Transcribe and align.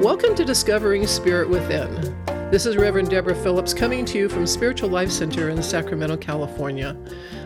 Welcome 0.00 0.36
to 0.36 0.44
Discovering 0.44 1.08
Spirit 1.08 1.48
Within. 1.48 1.90
This 2.52 2.66
is 2.66 2.76
Reverend 2.76 3.10
Deborah 3.10 3.34
Phillips 3.34 3.74
coming 3.74 4.04
to 4.04 4.16
you 4.16 4.28
from 4.28 4.46
Spiritual 4.46 4.90
Life 4.90 5.10
Center 5.10 5.48
in 5.48 5.60
Sacramento, 5.60 6.16
California. 6.18 6.96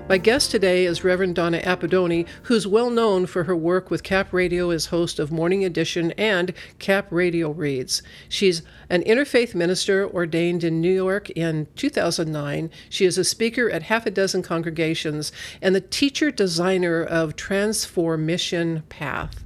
My 0.06 0.18
guest 0.18 0.50
today 0.50 0.84
is 0.84 1.02
Reverend 1.02 1.34
Donna 1.34 1.60
Apidone, 1.60 2.28
who's 2.42 2.66
well 2.66 2.90
known 2.90 3.24
for 3.24 3.44
her 3.44 3.56
work 3.56 3.90
with 3.90 4.02
Cap 4.02 4.34
Radio 4.34 4.68
as 4.68 4.84
host 4.84 5.18
of 5.18 5.32
Morning 5.32 5.64
Edition 5.64 6.10
and 6.18 6.52
Cap 6.78 7.06
Radio 7.10 7.50
Reads. 7.50 8.02
She's 8.28 8.60
an 8.90 9.02
interfaith 9.04 9.54
minister 9.54 10.06
ordained 10.06 10.62
in 10.62 10.82
New 10.82 10.92
York 10.92 11.30
in 11.30 11.68
2009. 11.76 12.70
She 12.90 13.06
is 13.06 13.16
a 13.16 13.24
speaker 13.24 13.70
at 13.70 13.84
half 13.84 14.04
a 14.04 14.10
dozen 14.10 14.42
congregations 14.42 15.32
and 15.62 15.74
the 15.74 15.80
teacher 15.80 16.30
designer 16.30 17.02
of 17.02 17.34
Transformission 17.34 18.82
Path. 18.90 19.41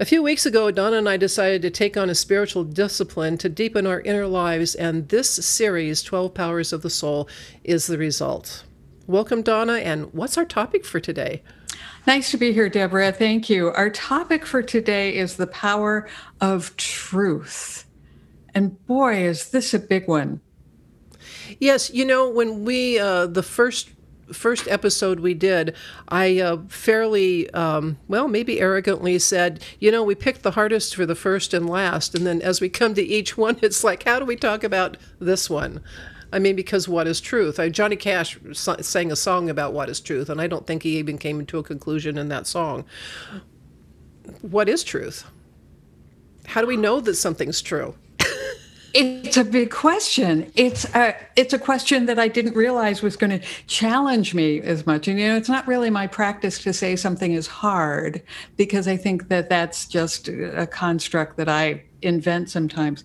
A 0.00 0.04
few 0.04 0.22
weeks 0.22 0.46
ago, 0.46 0.70
Donna 0.70 0.98
and 0.98 1.08
I 1.08 1.16
decided 1.16 1.60
to 1.62 1.70
take 1.70 1.96
on 1.96 2.08
a 2.08 2.14
spiritual 2.14 2.62
discipline 2.62 3.36
to 3.38 3.48
deepen 3.48 3.84
our 3.84 4.00
inner 4.02 4.28
lives, 4.28 4.76
and 4.76 5.08
this 5.08 5.28
series, 5.28 6.04
12 6.04 6.34
Powers 6.34 6.72
of 6.72 6.82
the 6.82 6.90
Soul, 6.90 7.28
is 7.64 7.88
the 7.88 7.98
result. 7.98 8.62
Welcome, 9.08 9.42
Donna. 9.42 9.72
And 9.72 10.14
what's 10.14 10.38
our 10.38 10.44
topic 10.44 10.84
for 10.84 11.00
today? 11.00 11.42
Nice 12.06 12.30
to 12.30 12.36
be 12.36 12.52
here, 12.52 12.68
Deborah. 12.68 13.10
Thank 13.10 13.50
you. 13.50 13.72
Our 13.72 13.90
topic 13.90 14.46
for 14.46 14.62
today 14.62 15.16
is 15.16 15.34
the 15.34 15.48
power 15.48 16.08
of 16.40 16.76
truth. 16.76 17.84
And 18.54 18.86
boy, 18.86 19.24
is 19.24 19.50
this 19.50 19.74
a 19.74 19.80
big 19.80 20.06
one. 20.06 20.40
Yes, 21.58 21.90
you 21.92 22.04
know, 22.04 22.30
when 22.30 22.64
we, 22.64 23.00
uh, 23.00 23.26
the 23.26 23.42
first 23.42 23.90
first 24.32 24.68
episode 24.68 25.20
we 25.20 25.34
did, 25.34 25.74
I 26.08 26.38
uh, 26.40 26.58
fairly, 26.68 27.50
um, 27.50 27.98
well, 28.08 28.28
maybe 28.28 28.60
arrogantly 28.60 29.18
said, 29.18 29.62
you 29.80 29.90
know, 29.90 30.02
we 30.02 30.14
picked 30.14 30.42
the 30.42 30.52
hardest 30.52 30.94
for 30.94 31.06
the 31.06 31.14
first 31.14 31.54
and 31.54 31.68
last. 31.68 32.14
And 32.14 32.26
then 32.26 32.42
as 32.42 32.60
we 32.60 32.68
come 32.68 32.94
to 32.94 33.02
each 33.02 33.36
one, 33.36 33.58
it's 33.62 33.84
like, 33.84 34.04
how 34.04 34.18
do 34.18 34.24
we 34.24 34.36
talk 34.36 34.64
about 34.64 34.96
this 35.18 35.48
one? 35.48 35.82
I 36.32 36.38
mean, 36.38 36.56
because 36.56 36.86
what 36.86 37.06
is 37.06 37.20
truth? 37.20 37.58
I, 37.58 37.70
Johnny 37.70 37.96
Cash 37.96 38.38
sang 38.52 39.10
a 39.10 39.16
song 39.16 39.48
about 39.48 39.72
what 39.72 39.88
is 39.88 39.98
truth, 39.98 40.28
and 40.28 40.40
I 40.40 40.46
don't 40.46 40.66
think 40.66 40.82
he 40.82 40.98
even 40.98 41.16
came 41.16 41.44
to 41.46 41.58
a 41.58 41.62
conclusion 41.62 42.18
in 42.18 42.28
that 42.28 42.46
song. 42.46 42.84
What 44.42 44.68
is 44.68 44.84
truth? 44.84 45.24
How 46.44 46.60
do 46.60 46.66
we 46.66 46.76
know 46.76 47.00
that 47.00 47.14
something's 47.14 47.62
true? 47.62 47.94
It's 48.94 49.36
a 49.36 49.44
big 49.44 49.70
question. 49.70 50.50
It's 50.56 50.84
a 50.94 51.14
it's 51.36 51.52
a 51.52 51.58
question 51.58 52.06
that 52.06 52.18
I 52.18 52.28
didn't 52.28 52.54
realize 52.54 53.02
was 53.02 53.16
going 53.16 53.38
to 53.38 53.46
challenge 53.66 54.34
me 54.34 54.60
as 54.60 54.86
much. 54.86 55.08
And 55.08 55.18
you 55.18 55.28
know, 55.28 55.36
it's 55.36 55.48
not 55.48 55.68
really 55.68 55.90
my 55.90 56.06
practice 56.06 56.58
to 56.62 56.72
say 56.72 56.96
something 56.96 57.32
is 57.32 57.46
hard 57.46 58.22
because 58.56 58.88
I 58.88 58.96
think 58.96 59.28
that 59.28 59.48
that's 59.48 59.86
just 59.86 60.28
a 60.28 60.66
construct 60.66 61.36
that 61.36 61.48
I 61.48 61.84
invent 62.00 62.48
sometimes 62.48 63.04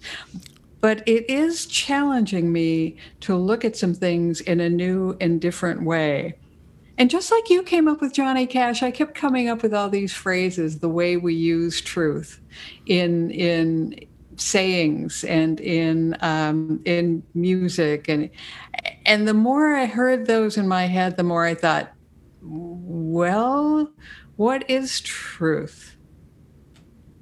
but 0.84 1.02
it 1.08 1.30
is 1.30 1.66
challenging 1.66 2.52
me 2.52 2.98
to 3.22 3.38
look 3.38 3.64
at 3.64 3.78
some 3.78 3.94
things 3.94 4.42
in 4.42 4.60
a 4.60 4.70
new 4.70 5.16
and 5.22 5.40
different 5.40 5.82
way. 5.84 6.34
And 6.98 7.10
just 7.10 7.32
like 7.32 7.50
you 7.50 7.64
came 7.64 7.88
up 7.88 8.02
with 8.02 8.14
Johnny 8.14 8.46
Cash, 8.46 8.84
I 8.84 8.92
kept 8.92 9.16
coming 9.16 9.48
up 9.48 9.64
with 9.64 9.74
all 9.74 9.90
these 9.90 10.12
phrases, 10.12 10.80
the 10.80 10.90
way 10.90 11.16
we 11.16 11.36
use 11.36 11.80
truth 11.80 12.42
in 12.86 13.32
in 13.32 13.98
sayings 14.38 15.24
and 15.24 15.60
in 15.60 16.18
um, 16.22 16.82
in 16.86 17.24
music, 17.34 18.08
and 18.10 18.30
and 19.06 19.28
the 19.28 19.34
more 19.34 19.76
I 19.76 19.86
heard 19.86 20.26
those 20.26 20.58
in 20.58 20.68
my 20.68 20.86
head, 20.86 21.18
the 21.18 21.24
more 21.24 21.46
I 21.46 21.56
thought, 21.56 21.94
well, 22.42 23.92
what 24.36 24.70
is 24.70 25.02
truth? 25.02 25.96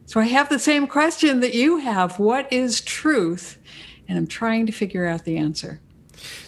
So 0.05 0.19
I 0.19 0.25
have 0.25 0.49
the 0.49 0.59
same 0.59 0.87
question 0.87 1.39
that 1.39 1.53
you 1.53 1.77
have 1.77 2.19
what 2.19 2.51
is 2.51 2.81
truth? 2.81 3.57
And 4.07 4.17
I'm 4.17 4.27
trying 4.27 4.65
to 4.65 4.71
figure 4.73 5.05
out 5.05 5.23
the 5.23 5.37
answer. 5.37 5.79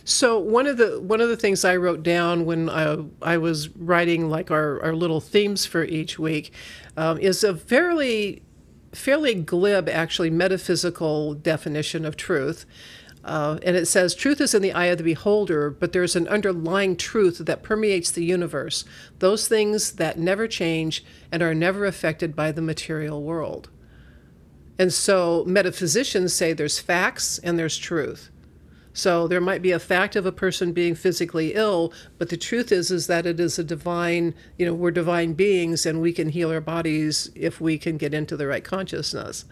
So 0.04 0.38
one 0.38 0.68
of 0.68 0.78
the 0.78 1.00
one 1.00 1.22
of 1.22 1.30
the 1.30 1.38
things 1.38 1.64
I 1.64 1.78
wrote 1.78 2.04
down 2.04 2.46
when 2.46 2.70
I, 2.70 2.98
I 3.22 3.38
was 3.38 3.70
writing 3.70 4.30
like 4.30 4.52
our, 4.52 4.82
our 4.84 4.94
little 4.94 5.22
themes 5.22 5.66
for 5.66 5.84
each 5.86 6.20
week 6.20 6.52
um, 6.98 7.18
is 7.20 7.44
a 7.44 7.56
fairly 7.56 8.43
fairly 8.94 9.36
glib 9.36 9.90
actually 9.90 10.30
metaphysical 10.30 11.34
definition 11.34 12.06
of 12.06 12.16
truth 12.16 12.66
uh, 13.24 13.58
and 13.64 13.76
it 13.78 13.86
says, 13.86 14.16
Truth 14.16 14.42
is 14.42 14.54
in 14.54 14.62
the 14.62 14.74
eye 14.74 14.88
of 14.88 14.98
the 14.98 15.04
beholder, 15.04 15.70
but 15.70 15.94
there's 15.94 16.16
an 16.16 16.28
underlying 16.28 16.98
truth 16.98 17.38
that 17.40 17.64
permeates 17.64 18.12
the 18.12 18.26
universe, 18.26 18.84
those 19.20 19.48
things 19.48 19.94
that 19.94 20.20
never 20.20 20.48
change 20.48 21.06
and 21.31 21.42
are 21.42 21.56
never 21.56 21.86
affected 21.86 22.36
by 22.36 22.52
the 22.52 22.62
material 22.62 23.24
world. 23.24 23.70
And 24.78 24.92
so 24.92 25.46
metaphysicians 25.48 26.34
say 26.34 26.52
there's 26.52 26.80
facts 26.80 27.40
and 27.40 27.58
there's 27.58 27.78
truth. 27.78 28.30
So 28.94 29.28
there 29.28 29.42
might 29.42 29.64
be 29.64 29.72
a 29.72 29.80
fact 29.80 30.16
of 30.16 30.26
a 30.26 30.31
person 30.31 30.72
being 30.72 30.94
physically 30.94 31.54
ill, 31.56 31.92
but 32.20 32.30
the 32.30 32.38
truth 32.38 32.72
is 32.72 32.92
is 32.92 33.08
that 33.08 33.26
it 33.26 33.40
is 33.40 33.58
a 33.58 33.64
divine, 33.64 34.36
you 34.58 34.66
know, 34.66 34.74
we're 34.74 34.92
divine 34.92 35.34
beings 35.34 35.86
and 35.86 36.00
we 36.00 36.14
can 36.14 36.30
heal 36.30 36.52
our 36.52 36.62
bodies 36.62 37.31
if 37.36 37.59
we 37.59 37.78
can 37.78 37.98
get 37.98 38.14
into 38.14 38.38
the 38.38 38.48
right 38.48 38.64
consciousness. 38.64 39.46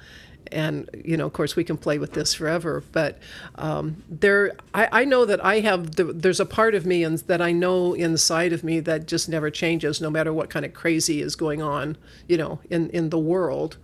And 0.52 0.90
you 1.06 1.16
know 1.16 1.28
of 1.28 1.34
course 1.34 1.56
we 1.56 1.63
can 1.63 1.78
play 1.78 1.97
with 1.97 2.13
this 2.13 2.34
forever 2.34 2.84
but 2.91 3.19
um, 3.56 4.03
there 4.09 4.52
I, 4.74 4.90
I, 4.91 5.06
know 5.06 5.24
that 5.24 5.44
i 5.46 5.59
have 5.59 5.96
the, 5.96 6.06
there's 6.06 6.41
a 6.41 6.46
part 6.46 6.73
of 6.75 6.85
me 6.85 7.06
that 7.06 7.41
i 7.41 7.52
know 7.53 7.94
inside 7.94 8.52
of 8.52 8.63
me 8.63 8.79
that 8.81 9.06
just 9.06 9.29
never 9.29 9.50
changes 9.50 10.02
no 10.02 10.09
matter 10.09 10.34
what 10.34 10.50
kind 10.50 10.66
of 10.66 10.73
crazy 10.73 11.22
is 11.22 11.35
going 11.35 11.62
on 11.62 11.96
you 12.28 12.38
know 12.38 12.59
in 12.69 12.90
in 12.90 13.12
the 13.12 13.19
world. 13.19 13.78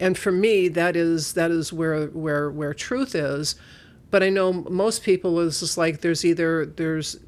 And 0.00 0.18
for 0.18 0.32
me 0.32 0.66
that 0.68 0.96
is 0.96 1.34
that 1.34 1.52
is 1.52 1.72
where 1.72 2.06
where 2.06 2.50
where 2.50 2.74
truth 2.74 3.14
is 3.14 3.54
but 4.12 4.22
i 4.22 4.28
know 4.30 4.52
most 4.52 5.02
people 5.02 5.40
is 5.40 5.58
just 5.58 5.76
like 5.76 6.00
there's 6.00 6.24
either 6.24 6.64
there's 6.64 7.18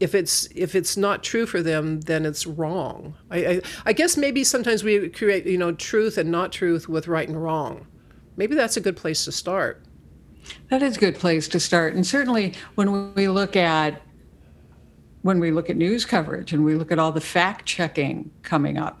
if 0.00 0.14
it's 0.14 0.48
if 0.54 0.74
it's 0.74 0.96
not 0.96 1.22
true 1.22 1.46
for 1.46 1.62
them, 1.62 2.00
then 2.02 2.26
it's 2.26 2.46
wrong. 2.46 3.14
I, 3.30 3.38
I, 3.46 3.62
I 3.86 3.92
guess 3.92 4.16
maybe 4.16 4.44
sometimes 4.44 4.84
we 4.84 5.08
create 5.08 5.46
you 5.46 5.58
know 5.58 5.72
truth 5.72 6.18
and 6.18 6.30
not 6.30 6.52
truth 6.52 6.88
with 6.88 7.08
right 7.08 7.28
and 7.28 7.42
wrong. 7.42 7.86
Maybe 8.36 8.54
that's 8.54 8.76
a 8.76 8.80
good 8.80 8.96
place 8.96 9.24
to 9.24 9.32
start. 9.32 9.82
That 10.70 10.82
is 10.82 10.96
a 10.96 11.00
good 11.00 11.16
place 11.16 11.48
to 11.48 11.60
start, 11.60 11.94
and 11.94 12.06
certainly 12.06 12.54
when 12.74 13.14
we 13.14 13.28
look 13.28 13.56
at 13.56 14.02
when 15.22 15.40
we 15.40 15.50
look 15.50 15.70
at 15.70 15.76
news 15.76 16.04
coverage 16.04 16.52
and 16.52 16.64
we 16.64 16.74
look 16.74 16.92
at 16.92 16.98
all 16.98 17.10
the 17.10 17.20
fact 17.20 17.66
checking 17.66 18.30
coming 18.42 18.78
up, 18.78 19.00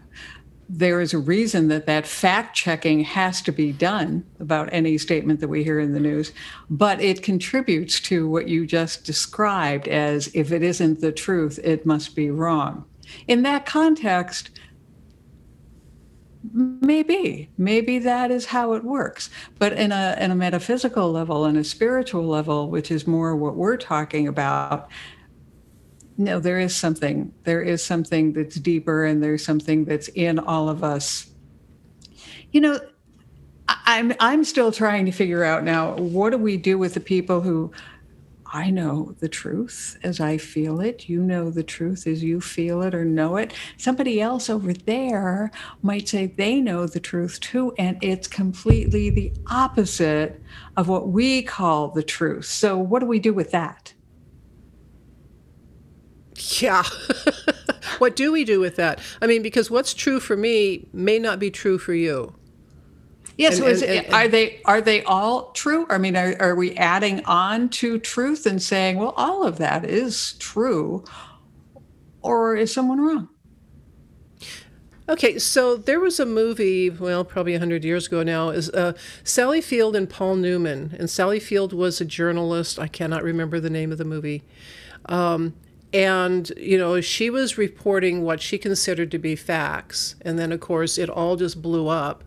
there 0.68 1.00
is 1.00 1.14
a 1.14 1.18
reason 1.18 1.68
that 1.68 1.86
that 1.86 2.06
fact 2.06 2.56
checking 2.56 3.00
has 3.04 3.40
to 3.42 3.52
be 3.52 3.72
done 3.72 4.24
about 4.40 4.68
any 4.72 4.98
statement 4.98 5.40
that 5.40 5.48
we 5.48 5.62
hear 5.62 5.78
in 5.78 5.92
the 5.92 6.00
news, 6.00 6.32
but 6.68 7.00
it 7.00 7.22
contributes 7.22 8.00
to 8.00 8.28
what 8.28 8.48
you 8.48 8.66
just 8.66 9.04
described 9.04 9.86
as 9.86 10.28
if 10.34 10.50
it 10.50 10.62
isn't 10.62 11.00
the 11.00 11.12
truth, 11.12 11.60
it 11.62 11.86
must 11.86 12.16
be 12.16 12.30
wrong. 12.30 12.84
In 13.28 13.42
that 13.42 13.64
context, 13.64 14.50
maybe 16.52 17.50
maybe 17.58 17.98
that 17.98 18.30
is 18.30 18.46
how 18.46 18.72
it 18.72 18.84
works 18.84 19.30
but 19.58 19.72
in 19.72 19.90
a 19.90 20.16
in 20.20 20.30
a 20.30 20.34
metaphysical 20.34 21.10
level 21.10 21.44
and 21.44 21.58
a 21.58 21.64
spiritual 21.64 22.24
level 22.24 22.70
which 22.70 22.90
is 22.90 23.04
more 23.04 23.34
what 23.34 23.56
we're 23.56 23.76
talking 23.76 24.28
about 24.28 24.88
no, 26.18 26.40
there 26.40 26.58
is 26.58 26.74
something. 26.74 27.32
There 27.44 27.62
is 27.62 27.84
something 27.84 28.32
that's 28.32 28.56
deeper, 28.56 29.04
and 29.04 29.22
there's 29.22 29.44
something 29.44 29.84
that's 29.84 30.08
in 30.08 30.38
all 30.38 30.68
of 30.68 30.82
us. 30.82 31.26
You 32.52 32.60
know, 32.62 32.80
I'm 33.68 34.14
I'm 34.18 34.44
still 34.44 34.72
trying 34.72 35.04
to 35.06 35.12
figure 35.12 35.44
out 35.44 35.64
now. 35.64 35.94
What 35.96 36.30
do 36.30 36.38
we 36.38 36.56
do 36.56 36.78
with 36.78 36.94
the 36.94 37.00
people 37.00 37.42
who? 37.42 37.72
I 38.52 38.70
know 38.70 39.14
the 39.18 39.28
truth 39.28 39.98
as 40.04 40.20
I 40.20 40.38
feel 40.38 40.80
it. 40.80 41.08
You 41.08 41.20
know 41.20 41.50
the 41.50 41.64
truth 41.64 42.06
as 42.06 42.22
you 42.22 42.40
feel 42.40 42.80
it 42.80 42.94
or 42.94 43.04
know 43.04 43.36
it. 43.36 43.52
Somebody 43.76 44.20
else 44.20 44.48
over 44.48 44.72
there 44.72 45.50
might 45.82 46.08
say 46.08 46.26
they 46.26 46.60
know 46.60 46.86
the 46.86 47.00
truth 47.00 47.40
too, 47.40 47.74
and 47.76 47.98
it's 48.02 48.28
completely 48.28 49.10
the 49.10 49.32
opposite 49.48 50.40
of 50.76 50.88
what 50.88 51.08
we 51.08 51.42
call 51.42 51.88
the 51.88 52.04
truth. 52.04 52.46
So, 52.46 52.78
what 52.78 53.00
do 53.00 53.06
we 53.06 53.18
do 53.18 53.34
with 53.34 53.50
that? 53.50 53.92
Yeah. 56.60 56.84
what 57.98 58.16
do 58.16 58.32
we 58.32 58.44
do 58.44 58.60
with 58.60 58.76
that? 58.76 59.00
I 59.20 59.26
mean, 59.26 59.42
because 59.42 59.70
what's 59.70 59.94
true 59.94 60.20
for 60.20 60.36
me 60.36 60.88
may 60.92 61.18
not 61.18 61.38
be 61.38 61.50
true 61.50 61.78
for 61.78 61.94
you. 61.94 62.34
Yes, 63.38 63.58
yeah, 63.58 64.02
so 64.02 64.14
are 64.14 64.28
they 64.28 64.62
are 64.64 64.80
they 64.80 65.02
all 65.02 65.50
true? 65.52 65.86
I 65.90 65.98
mean, 65.98 66.16
are, 66.16 66.34
are 66.40 66.54
we 66.54 66.74
adding 66.76 67.22
on 67.26 67.68
to 67.70 67.98
truth 67.98 68.46
and 68.46 68.62
saying, 68.62 68.96
well, 68.96 69.12
all 69.14 69.44
of 69.44 69.58
that 69.58 69.84
is 69.84 70.36
true, 70.38 71.04
or 72.22 72.56
is 72.56 72.72
someone 72.72 72.98
wrong? 73.02 73.28
Okay, 75.08 75.38
so 75.38 75.76
there 75.76 76.00
was 76.00 76.18
a 76.18 76.26
movie, 76.26 76.90
well, 76.90 77.24
probably 77.24 77.52
100 77.52 77.84
years 77.84 78.08
ago 78.08 78.24
now, 78.24 78.48
is 78.48 78.70
uh, 78.70 78.94
Sally 79.22 79.60
Field 79.60 79.94
and 79.94 80.10
Paul 80.10 80.34
Newman. 80.34 80.96
And 80.98 81.08
Sally 81.08 81.38
Field 81.38 81.72
was 81.72 82.00
a 82.00 82.04
journalist. 82.04 82.76
I 82.80 82.88
cannot 82.88 83.22
remember 83.22 83.60
the 83.60 83.70
name 83.70 83.92
of 83.92 83.98
the 83.98 84.04
movie. 84.04 84.42
Um, 85.04 85.54
and 85.92 86.50
you 86.56 86.76
know 86.76 87.00
she 87.00 87.30
was 87.30 87.58
reporting 87.58 88.22
what 88.22 88.42
she 88.42 88.58
considered 88.58 89.10
to 89.10 89.18
be 89.18 89.36
facts. 89.36 90.16
And 90.22 90.38
then 90.38 90.52
of 90.52 90.60
course 90.60 90.98
it 90.98 91.08
all 91.08 91.36
just 91.36 91.62
blew 91.62 91.88
up. 91.88 92.24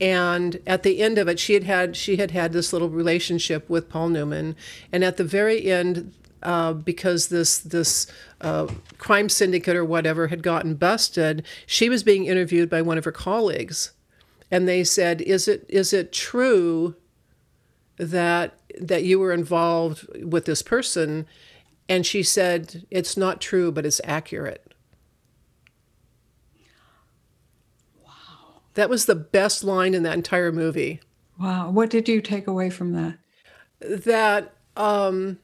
And 0.00 0.60
at 0.66 0.82
the 0.82 1.00
end 1.00 1.18
of 1.18 1.28
it 1.28 1.38
she 1.38 1.54
had 1.54 1.64
had 1.64 1.96
she 1.96 2.16
had 2.16 2.30
had 2.30 2.52
this 2.52 2.72
little 2.72 2.88
relationship 2.88 3.68
with 3.68 3.88
paul 3.88 4.08
newman. 4.08 4.56
And 4.92 5.04
at 5.04 5.16
the 5.16 5.24
very 5.24 5.70
end 5.70 6.12
uh, 6.42 6.72
because 6.72 7.28
this 7.28 7.58
this 7.58 8.06
uh, 8.40 8.66
crime 8.98 9.28
syndicate 9.28 9.76
or 9.76 9.84
whatever 9.84 10.28
had 10.28 10.42
gotten 10.42 10.74
busted 10.74 11.44
she 11.66 11.88
was 11.88 12.02
being 12.02 12.24
interviewed 12.24 12.70
by 12.70 12.82
one 12.82 12.98
of 12.98 13.04
her 13.04 13.12
colleagues. 13.12 13.92
And 14.50 14.66
they 14.66 14.82
said 14.84 15.20
is 15.20 15.46
it 15.46 15.64
is 15.68 15.92
it 15.92 16.12
true 16.12 16.96
that 17.98 18.58
that 18.80 19.04
you 19.04 19.18
were 19.18 19.32
involved 19.32 20.06
with 20.24 20.46
this 20.46 20.62
person 20.62 21.26
and 21.90 22.06
she 22.06 22.22
said 22.22 22.86
it's 22.90 23.16
not 23.16 23.40
true 23.40 23.70
but 23.70 23.84
it's 23.84 24.00
accurate 24.04 24.70
Wow. 28.02 28.62
That 28.74 28.88
was 28.88 29.04
the 29.04 29.14
best 29.14 29.62
line 29.64 29.94
in 29.94 30.02
that 30.04 30.14
entire 30.14 30.52
movie. 30.52 31.00
Wow. 31.38 31.70
What 31.70 31.90
did 31.90 32.08
you 32.08 32.20
take 32.20 32.46
away 32.46 32.70
from 32.70 32.92
that? 32.92 33.18
That 33.80 34.54
um, 34.76 35.38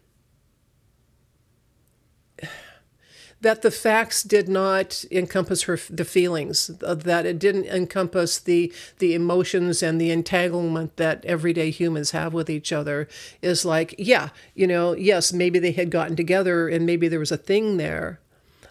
that 3.46 3.62
the 3.62 3.70
facts 3.70 4.22
did 4.22 4.48
not 4.48 5.04
encompass 5.10 5.62
her 5.62 5.78
the 5.88 6.04
feelings 6.04 6.66
that 6.80 7.24
it 7.24 7.38
didn't 7.38 7.66
encompass 7.66 8.38
the 8.38 8.72
the 8.98 9.14
emotions 9.14 9.82
and 9.82 10.00
the 10.00 10.10
entanglement 10.10 10.96
that 10.96 11.24
everyday 11.24 11.70
humans 11.70 12.10
have 12.10 12.34
with 12.34 12.50
each 12.50 12.72
other 12.72 13.08
is 13.42 13.64
like 13.64 13.94
yeah 13.98 14.28
you 14.54 14.66
know 14.66 14.94
yes 14.94 15.32
maybe 15.32 15.58
they 15.58 15.72
had 15.72 15.90
gotten 15.90 16.16
together 16.16 16.68
and 16.68 16.84
maybe 16.86 17.08
there 17.08 17.18
was 17.18 17.32
a 17.32 17.36
thing 17.36 17.76
there. 17.76 18.20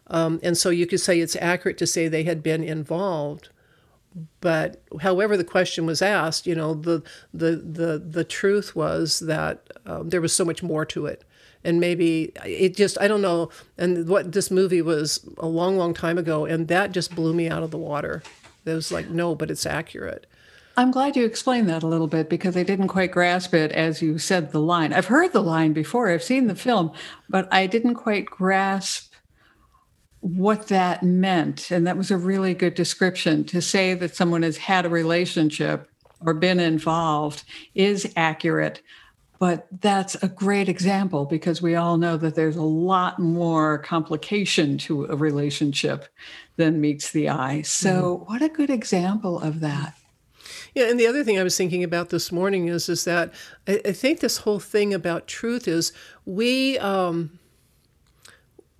Um, 0.07 0.39
and 0.43 0.55
so 0.57 0.69
you 0.69 0.85
could 0.85 0.99
say 0.99 1.19
it's 1.19 1.35
accurate 1.37 1.77
to 1.79 1.87
say 1.87 2.07
they 2.07 2.23
had 2.23 2.43
been 2.43 2.63
involved. 2.63 3.49
But 4.39 4.81
however 5.01 5.35
the 5.35 5.43
question 5.43 5.85
was 5.85 6.01
asked, 6.01 6.47
you 6.47 6.55
know, 6.55 6.73
the 6.73 7.03
the 7.33 7.57
the 7.57 7.97
the 7.97 8.23
truth 8.23 8.75
was 8.75 9.19
that 9.19 9.67
um, 9.85 10.09
there 10.09 10.21
was 10.21 10.33
so 10.33 10.45
much 10.45 10.63
more 10.63 10.85
to 10.85 11.05
it, 11.05 11.24
and 11.65 11.79
maybe 11.79 12.31
it 12.45 12.75
just 12.75 12.99
I 13.01 13.07
don't 13.07 13.21
know. 13.21 13.49
And 13.77 14.07
what 14.07 14.31
this 14.31 14.49
movie 14.51 14.81
was 14.81 15.27
a 15.37 15.47
long, 15.47 15.77
long 15.77 15.93
time 15.93 16.17
ago, 16.17 16.45
and 16.45 16.67
that 16.69 16.91
just 16.91 17.15
blew 17.15 17.33
me 17.33 17.49
out 17.49 17.63
of 17.63 17.71
the 17.71 17.77
water. 17.77 18.23
It 18.65 18.73
was 18.73 18.91
like, 18.91 19.09
no, 19.09 19.35
but 19.35 19.51
it's 19.51 19.65
accurate. 19.65 20.25
I'm 20.77 20.91
glad 20.91 21.15
you 21.15 21.23
explained 21.23 21.69
that 21.69 21.83
a 21.83 21.87
little 21.87 22.07
bit 22.07 22.29
because 22.29 22.57
I 22.57 22.63
didn't 22.63 22.89
quite 22.89 23.11
grasp 23.11 23.53
it 23.53 23.71
as 23.71 24.01
you 24.01 24.17
said 24.17 24.51
the 24.51 24.59
line. 24.59 24.91
I've 24.91 25.05
heard 25.05 25.31
the 25.31 25.41
line 25.41 25.71
before, 25.71 26.09
I've 26.09 26.23
seen 26.23 26.47
the 26.47 26.55
film, 26.55 26.91
but 27.29 27.47
I 27.51 27.65
didn't 27.65 27.95
quite 27.95 28.25
grasp 28.25 29.13
what 30.19 30.67
that 30.67 31.01
meant. 31.01 31.71
And 31.71 31.87
that 31.87 31.97
was 31.97 32.11
a 32.11 32.17
really 32.17 32.53
good 32.53 32.73
description 32.73 33.45
to 33.45 33.61
say 33.61 33.93
that 33.93 34.15
someone 34.15 34.41
has 34.43 34.57
had 34.57 34.85
a 34.85 34.89
relationship 34.89 35.87
or 36.19 36.33
been 36.33 36.59
involved 36.59 37.43
is 37.73 38.11
accurate. 38.17 38.81
But 39.39 39.67
that's 39.81 40.15
a 40.23 40.27
great 40.27 40.69
example 40.69 41.25
because 41.25 41.61
we 41.61 41.75
all 41.75 41.97
know 41.97 42.17
that 42.17 42.35
there's 42.35 42.55
a 42.55 42.61
lot 42.61 43.19
more 43.19 43.79
complication 43.79 44.77
to 44.79 45.05
a 45.05 45.15
relationship 45.15 46.05
than 46.55 46.79
meets 46.79 47.11
the 47.11 47.29
eye. 47.29 47.61
So, 47.63 48.17
mm-hmm. 48.17 48.31
what 48.31 48.41
a 48.41 48.49
good 48.49 48.69
example 48.69 49.39
of 49.39 49.59
that. 49.59 49.95
Yeah, 50.73 50.89
and 50.89 50.99
the 50.99 51.07
other 51.07 51.23
thing 51.23 51.39
I 51.39 51.43
was 51.43 51.57
thinking 51.57 51.83
about 51.83 52.09
this 52.09 52.31
morning 52.31 52.67
is 52.67 52.89
is 52.89 53.05
that 53.05 53.33
I, 53.67 53.81
I 53.85 53.91
think 53.91 54.19
this 54.19 54.37
whole 54.37 54.59
thing 54.59 54.93
about 54.93 55.27
truth 55.27 55.67
is 55.67 55.91
we 56.25 56.77
um, 56.79 57.39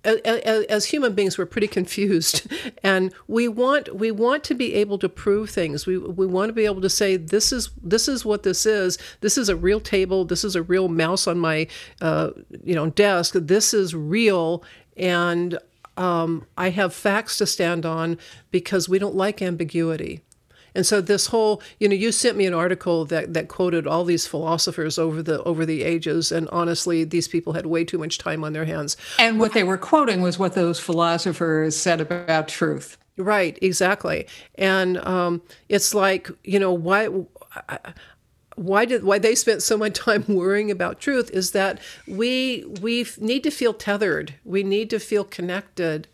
as, 0.06 0.86
human 0.86 1.14
beings, 1.14 1.36
we're 1.36 1.46
pretty 1.46 1.68
confused, 1.68 2.50
and 2.82 3.12
we 3.26 3.48
want 3.48 3.94
we 3.94 4.10
want 4.10 4.44
to 4.44 4.54
be 4.54 4.74
able 4.74 4.98
to 4.98 5.08
prove 5.08 5.50
things. 5.50 5.86
We 5.86 5.98
we 5.98 6.26
want 6.26 6.48
to 6.48 6.52
be 6.52 6.64
able 6.64 6.80
to 6.80 6.90
say 6.90 7.16
this 7.16 7.52
is 7.52 7.70
this 7.82 8.08
is 8.08 8.24
what 8.24 8.42
this 8.42 8.66
is. 8.66 8.98
This 9.20 9.36
is 9.36 9.48
a 9.48 9.56
real 9.56 9.80
table. 9.80 10.24
This 10.24 10.44
is 10.44 10.56
a 10.56 10.62
real 10.62 10.88
mouse 10.88 11.26
on 11.26 11.38
my 11.38 11.66
uh, 12.00 12.30
you 12.62 12.74
know 12.74 12.90
desk. 12.90 13.34
This 13.34 13.74
is 13.74 13.94
real, 13.94 14.62
and 14.96 15.58
um, 15.96 16.46
I 16.56 16.70
have 16.70 16.94
facts 16.94 17.38
to 17.38 17.46
stand 17.46 17.84
on 17.84 18.18
because 18.50 18.88
we 18.88 18.98
don't 18.98 19.16
like 19.16 19.42
ambiguity. 19.42 20.22
And 20.76 20.86
so 20.86 21.00
this 21.00 21.26
whole, 21.26 21.62
you 21.80 21.88
know, 21.88 21.94
you 21.94 22.12
sent 22.12 22.36
me 22.36 22.44
an 22.44 22.52
article 22.52 23.06
that, 23.06 23.32
that 23.32 23.48
quoted 23.48 23.86
all 23.86 24.04
these 24.04 24.26
philosophers 24.26 24.98
over 24.98 25.22
the 25.22 25.42
over 25.44 25.64
the 25.64 25.82
ages, 25.82 26.30
and 26.30 26.48
honestly, 26.50 27.02
these 27.02 27.26
people 27.26 27.54
had 27.54 27.64
way 27.64 27.82
too 27.82 27.96
much 27.96 28.18
time 28.18 28.44
on 28.44 28.52
their 28.52 28.66
hands. 28.66 28.96
And 29.18 29.40
what 29.40 29.54
they 29.54 29.64
were 29.64 29.78
quoting 29.78 30.20
was 30.20 30.38
what 30.38 30.54
those 30.54 30.78
philosophers 30.78 31.74
said 31.74 32.02
about 32.02 32.48
truth. 32.48 32.98
Right, 33.16 33.58
exactly. 33.62 34.26
And 34.56 34.98
um, 34.98 35.40
it's 35.70 35.94
like, 35.94 36.28
you 36.44 36.58
know, 36.58 36.72
why 36.72 37.08
why 38.56 38.84
did 38.84 39.02
why 39.02 39.18
they 39.18 39.34
spent 39.34 39.62
so 39.62 39.78
much 39.78 39.94
time 39.94 40.24
worrying 40.28 40.70
about 40.70 41.00
truth 41.00 41.30
is 41.30 41.52
that 41.52 41.80
we 42.06 42.66
we 42.82 43.06
need 43.18 43.42
to 43.44 43.50
feel 43.50 43.72
tethered. 43.72 44.34
We 44.44 44.62
need 44.62 44.90
to 44.90 45.00
feel 45.00 45.24
connected. 45.24 46.06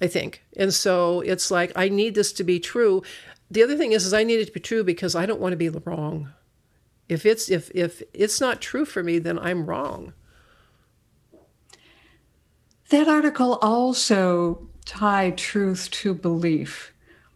I 0.00 0.08
think. 0.08 0.42
And 0.56 0.74
so 0.74 1.20
it's 1.20 1.50
like 1.50 1.72
I 1.76 1.88
need 1.88 2.14
this 2.14 2.32
to 2.34 2.44
be 2.44 2.60
true 2.60 3.02
the 3.50 3.62
other 3.62 3.76
thing 3.76 3.92
is, 3.92 4.04
is 4.04 4.14
I 4.14 4.24
need 4.24 4.40
it 4.40 4.46
to 4.46 4.52
be 4.52 4.60
true 4.60 4.82
because 4.82 5.14
I 5.14 5.26
don't 5.26 5.40
want 5.40 5.52
to 5.52 5.56
be 5.56 5.68
wrong. 5.68 6.32
If 7.08 7.24
it's 7.24 7.48
if 7.48 7.70
if 7.74 8.02
it's 8.12 8.40
not 8.40 8.60
true 8.60 8.84
for 8.84 9.02
me, 9.02 9.18
then 9.18 9.38
I'm 9.38 9.66
wrong. 9.66 10.12
That 12.90 13.08
article 13.08 13.58
also 13.62 14.68
tied 14.84 15.38
truth 15.38 15.90
to 15.90 16.14
belief. 16.14 16.92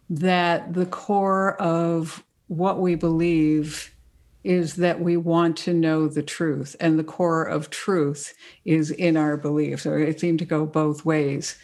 That 0.09 0.73
the 0.73 0.85
core 0.85 1.55
of 1.61 2.23
what 2.47 2.79
we 2.79 2.95
believe 2.95 3.95
is 4.43 4.75
that 4.75 4.99
we 4.99 5.15
want 5.15 5.55
to 5.55 5.73
know 5.73 6.07
the 6.07 6.23
truth, 6.23 6.75
and 6.79 6.97
the 6.97 7.03
core 7.03 7.43
of 7.43 7.69
truth 7.69 8.33
is 8.65 8.91
in 8.91 9.15
our 9.15 9.37
beliefs, 9.37 9.85
or 9.85 9.99
it 9.99 10.19
seemed 10.19 10.39
to 10.39 10.45
go 10.45 10.65
both 10.65 11.05
ways. 11.05 11.57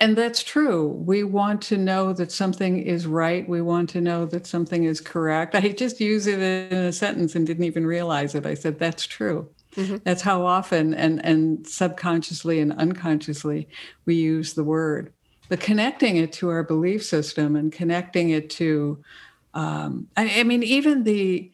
And 0.00 0.16
that's 0.16 0.44
true. 0.44 0.86
We 0.86 1.24
want 1.24 1.60
to 1.62 1.76
know 1.76 2.12
that 2.12 2.30
something 2.30 2.80
is 2.80 3.06
right. 3.06 3.48
We 3.48 3.60
want 3.60 3.90
to 3.90 4.00
know 4.00 4.26
that 4.26 4.46
something 4.46 4.84
is 4.84 5.00
correct. 5.00 5.56
I 5.56 5.70
just 5.70 6.00
used 6.00 6.28
it 6.28 6.38
in 6.38 6.78
a 6.78 6.92
sentence 6.92 7.34
and 7.34 7.46
didn't 7.46 7.64
even 7.64 7.84
realize 7.84 8.34
it. 8.36 8.46
I 8.46 8.54
said, 8.54 8.78
that's 8.78 9.06
true. 9.06 9.48
Mm-hmm. 9.74 9.96
That's 10.04 10.22
how 10.22 10.46
often 10.46 10.94
and, 10.94 11.24
and 11.24 11.66
subconsciously 11.66 12.60
and 12.60 12.72
unconsciously 12.74 13.68
we 14.06 14.14
use 14.14 14.54
the 14.54 14.64
word. 14.64 15.12
But 15.48 15.60
connecting 15.60 16.16
it 16.16 16.32
to 16.34 16.48
our 16.50 16.62
belief 16.62 17.04
system 17.04 17.56
and 17.56 17.72
connecting 17.72 18.30
it 18.30 18.50
to, 18.50 19.02
um, 19.54 20.08
I, 20.16 20.40
I 20.40 20.42
mean, 20.44 20.62
even 20.62 21.04
the 21.04 21.50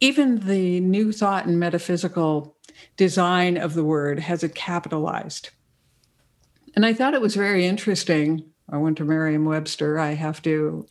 even 0.00 0.40
the 0.46 0.80
new 0.80 1.12
thought 1.12 1.46
and 1.46 1.60
metaphysical 1.60 2.56
design 2.96 3.56
of 3.56 3.74
the 3.74 3.84
word 3.84 4.18
has 4.18 4.42
it 4.42 4.54
capitalized 4.54 5.50
and 6.74 6.86
I 6.86 6.92
thought 6.92 7.14
it 7.14 7.20
was 7.20 7.34
very 7.34 7.66
interesting. 7.66 8.44
I 8.70 8.78
went 8.78 8.96
to 8.98 9.04
Merriam 9.04 9.44
Webster, 9.44 9.98
I 9.98 10.12
have 10.14 10.40
to 10.42 10.86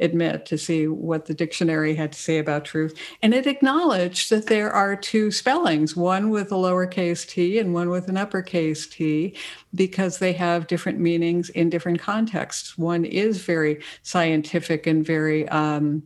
admit, 0.00 0.44
to 0.46 0.58
see 0.58 0.88
what 0.88 1.26
the 1.26 1.34
dictionary 1.34 1.94
had 1.94 2.12
to 2.12 2.18
say 2.18 2.38
about 2.38 2.64
truth. 2.64 2.98
And 3.22 3.32
it 3.32 3.46
acknowledged 3.46 4.30
that 4.30 4.46
there 4.46 4.70
are 4.72 4.96
two 4.96 5.30
spellings, 5.30 5.96
one 5.96 6.30
with 6.30 6.50
a 6.50 6.56
lowercase 6.56 7.26
t 7.26 7.58
and 7.58 7.72
one 7.72 7.88
with 7.88 8.08
an 8.08 8.16
uppercase 8.16 8.86
t, 8.86 9.36
because 9.74 10.18
they 10.18 10.32
have 10.32 10.66
different 10.66 10.98
meanings 10.98 11.48
in 11.50 11.70
different 11.70 12.00
contexts. 12.00 12.76
One 12.76 13.04
is 13.04 13.44
very 13.44 13.82
scientific 14.02 14.86
and 14.86 15.06
very 15.06 15.48
um, 15.48 16.02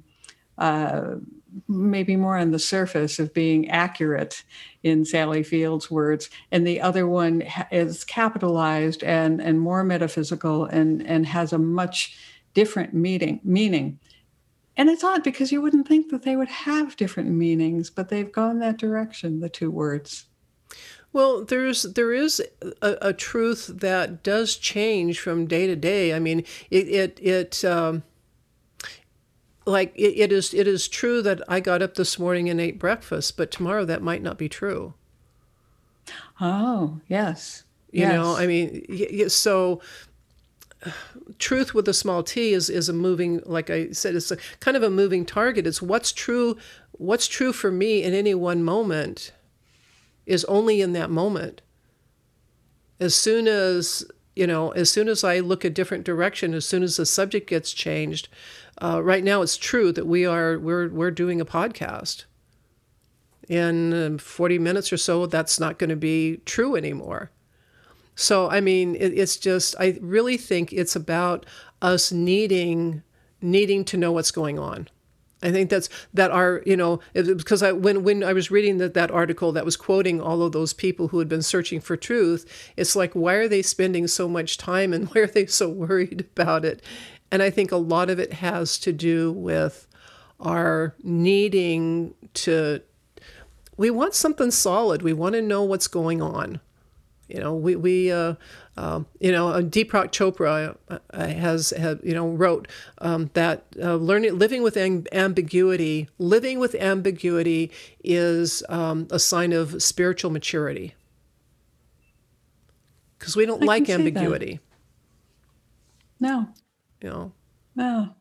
uh, 0.59 1.15
maybe 1.67 2.17
more 2.17 2.37
on 2.37 2.51
the 2.51 2.59
surface 2.59 3.19
of 3.19 3.33
being 3.33 3.71
accurate 3.71 4.45
in 4.83 5.05
Sally 5.05 5.43
Field's 5.43 5.91
words, 5.91 6.31
and 6.51 6.67
the 6.67 6.81
other 6.81 7.07
one 7.07 7.43
is 7.71 8.05
capitalized 8.05 9.03
and 9.03 9.41
and 9.41 9.61
more 9.61 9.85
metaphysical 9.85 10.65
and 10.65 11.07
and 11.07 11.27
has 11.27 11.53
a 11.53 11.59
much 11.59 12.19
different 12.55 12.95
meaning 12.95 13.41
meaning. 13.45 13.99
And 14.77 14.89
it's 14.89 15.03
odd 15.03 15.25
because 15.25 15.51
you 15.51 15.61
wouldn't 15.61 15.89
think 15.89 16.11
that 16.11 16.23
they 16.23 16.37
would 16.37 16.49
have 16.49 16.97
different 16.97 17.31
meanings, 17.31 17.91
but 17.91 18.09
they've 18.09 18.31
gone 18.31 18.61
that 18.61 18.77
direction. 18.79 19.41
The 19.41 19.49
two 19.49 19.73
words. 19.73 20.27
Well, 21.13 21.45
there's 21.45 21.83
there 21.83 22.13
is 22.13 22.41
a, 22.83 22.97
a 23.03 23.13
truth 23.13 23.71
that 23.75 24.23
does 24.23 24.57
change 24.57 25.19
from 25.19 25.47
day 25.47 25.67
to 25.67 25.75
day. 25.75 26.15
I 26.15 26.19
mean, 26.19 26.45
it 26.71 26.89
it 26.89 27.19
it. 27.21 27.65
Um, 27.65 28.05
like 29.69 29.93
it, 29.95 30.19
it 30.19 30.33
is 30.33 30.55
it 30.55 30.67
is 30.67 30.89
true 30.89 31.23
that 31.23 31.41
I 31.49 31.61
got 31.61 31.83
up 31.83 31.95
this 31.95 32.19
morning 32.19 32.49
and 32.49 32.61
ate 32.61 32.79
breakfast, 32.79 33.37
but 33.37 33.51
tomorrow 33.51 33.85
that 33.85 34.03
might 34.03 34.23
not 34.23 34.39
be 34.39 34.49
true. 34.49 34.95
Oh, 36.41 37.01
yes. 37.09 37.65
You 37.91 38.03
yes. 38.03 38.13
know, 38.13 38.37
I 38.37 38.47
mean, 38.47 39.29
so 39.29 39.81
truth 41.39 41.75
with 41.75 41.89
a 41.89 41.95
small 41.95 42.23
t 42.23 42.53
is 42.53 42.71
is 42.71 42.89
a 42.89 42.93
moving 42.93 43.41
like 43.45 43.69
I 43.69 43.91
said 43.91 44.15
it's 44.15 44.31
a 44.31 44.37
kind 44.61 44.77
of 44.77 44.83
a 44.83 44.91
moving 44.91 45.25
target. 45.25 45.67
It's 45.67 45.83
what's 45.83 46.13
true 46.13 46.57
what's 46.93 47.27
true 47.27 47.53
for 47.53 47.71
me 47.71 48.03
in 48.03 48.15
any 48.15 48.35
one 48.35 48.63
moment 48.63 49.33
is 50.27 50.45
only 50.45 50.81
in 50.81 50.93
that 50.93 51.11
moment. 51.11 51.63
As 53.01 53.15
soon 53.15 53.49
as 53.49 54.05
you 54.39 54.47
know, 54.47 54.71
as 54.71 54.89
soon 54.89 55.09
as 55.09 55.25
I 55.25 55.41
look 55.41 55.65
a 55.65 55.71
different 55.71 56.05
direction, 56.05 56.55
as 56.55 56.65
soon 56.65 56.85
as 56.85 56.97
the 56.97 57.05
subject 57.05 57.51
gets 57.51 57.73
changed, 57.73 58.29
uh, 58.81 59.03
right 59.03 59.25
now 59.25 59.43
it's 59.43 59.57
true 59.57 59.91
that 59.91 60.07
we 60.07 60.25
are 60.25 60.61
we're 60.61 60.89
we're 60.89 61.11
doing 61.11 61.41
a 61.41 61.45
podcast. 61.45 62.25
In 63.49 63.93
um, 63.95 64.19
40 64.19 64.59
minutes 64.59 64.93
or 64.93 64.97
so, 64.97 65.27
that's 65.27 65.59
not 65.59 65.79
going 65.79 65.91
to 65.91 65.97
be 65.97 66.37
true 66.45 66.77
anymore. 66.77 67.31
So, 68.15 68.49
I 68.51 68.61
mean, 68.61 68.95
it, 68.95 69.19
it's 69.19 69.39
just, 69.39 69.75
I 69.81 69.99
really 70.03 70.37
think 70.37 70.73
it's 70.73 70.95
about 70.95 71.47
us 71.81 72.13
needing 72.13 73.03
needing 73.41 73.85
to 73.87 73.97
know 73.97 74.13
what's 74.13 74.31
going 74.31 74.59
on. 74.59 74.89
I 75.43 75.53
think 75.53 75.71
that's 75.71 75.89
that 76.15 76.31
are 76.31 76.63
you 76.67 76.77
know 76.77 77.01
because 77.13 77.63
I 77.63 77.73
when 77.73 78.03
when 78.03 78.25
I 78.25 78.33
was 78.33 78.51
reading 78.51 78.79
that 78.79 78.95
that 78.95 79.11
article 79.11 79.53
that 79.53 79.65
was 79.65 79.77
quoting 79.77 80.21
all 80.21 80.43
of 80.43 80.53
those 80.53 80.73
people 80.73 81.09
who 81.09 81.19
had 81.21 81.29
been 81.29 81.43
searching 81.43 81.81
for 81.81 81.97
truth, 81.97 82.73
it's 82.77 82.97
like 82.97 83.13
why 83.13 83.35
are 83.35 83.49
they 83.49 83.63
spending 83.63 84.07
so 84.07 84.29
much 84.29 84.59
time 84.59 84.93
and 84.93 85.09
why 85.15 85.23
are 85.23 85.27
they 85.27 85.47
so 85.47 85.69
worried 85.69 86.27
about 86.33 86.65
it? 86.65 86.83
And 87.31 87.43
I 87.43 87.51
think 87.51 87.71
a 87.71 87.77
lot 87.77 88.11
of 88.11 88.19
it 88.19 88.35
has 88.35 88.79
to 88.79 88.93
do 88.93 89.33
with 89.33 89.87
our 90.41 90.95
needing 91.03 92.15
to 92.35 92.81
we 93.77 93.91
want 93.91 94.15
something 94.15 94.51
solid. 94.51 95.03
We 95.03 95.13
want 95.13 95.35
to 95.37 95.43
know 95.43 95.63
what's 95.63 95.87
going 95.87 96.21
on. 96.21 96.61
You 97.29 97.41
know, 97.41 97.55
we 97.55 97.77
we 97.77 98.11
uh, 98.11 98.35
uh, 98.77 99.03
you 99.21 99.33
know 99.33 99.63
Deepak 99.63 100.11
Chopra 100.13 100.77
uh, 100.89 100.99
has, 101.13 101.71
has 101.71 101.99
you 102.03 102.15
know 102.15 102.29
wrote 102.29 102.69
um, 102.99 103.31
that 103.35 103.65
uh, 103.81 103.97
learning 103.97 104.39
living 104.39 104.63
with 104.63 104.77
ambiguity 104.77 106.09
living 106.19 106.59
with 106.59 106.75
ambiguity 106.77 107.71
is 108.03 108.63
um, 108.71 109.07
a 109.11 109.19
sign 109.19 109.53
of 109.53 109.83
spiritual 109.83 110.31
maturity 110.31 110.95
because 113.19 113.37
we 113.37 113.45
don't 113.45 113.63
I 113.63 113.67
like 113.67 113.91
ambiguity. 113.91 114.61
No. 116.21 116.49
You 117.03 117.11
know. 117.11 117.33
No. 117.77 118.15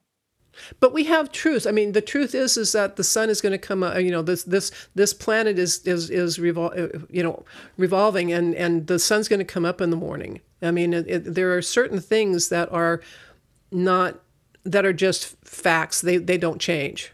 But 0.80 0.94
we 0.94 1.06
have 1.06 1.32
truths. 1.32 1.66
I 1.66 1.72
mean, 1.72 1.92
the 1.92 2.02
truth 2.02 2.34
is 2.36 2.58
is 2.58 2.72
that 2.72 2.96
the 2.96 3.04
sun 3.04 3.30
is 3.30 3.42
going 3.42 3.52
to 3.52 3.58
come. 3.58 3.84
Uh, 3.84 3.98
you 3.98 4.12
know, 4.12 4.22
this 4.22 4.44
this 4.44 4.72
this 4.96 5.14
planet 5.14 5.58
is 5.60 5.86
is 5.86 6.10
is 6.10 6.38
revol- 6.38 6.78
uh, 6.78 7.06
you 7.10 7.24
know 7.24 7.46
revolving, 7.78 8.32
and 8.32 8.56
and 8.56 8.88
the 8.88 9.00
sun's 9.00 9.28
going 9.28 9.40
to 9.40 9.46
come 9.46 9.66
up 9.66 9.82
in 9.82 9.90
the 9.90 9.98
morning. 9.98 10.42
I 10.62 10.72
mean, 10.72 10.94
it, 10.94 11.06
it, 11.08 11.36
there 11.36 11.56
are 11.56 11.62
certain 11.62 12.00
things 12.00 12.50
that 12.50 12.72
are 12.72 13.02
not 13.72 14.20
that 14.64 14.86
are 14.86 14.94
just 14.94 15.36
facts. 15.46 16.02
They 16.02 16.18
they 16.18 16.38
don't 16.38 16.60
change. 16.60 17.14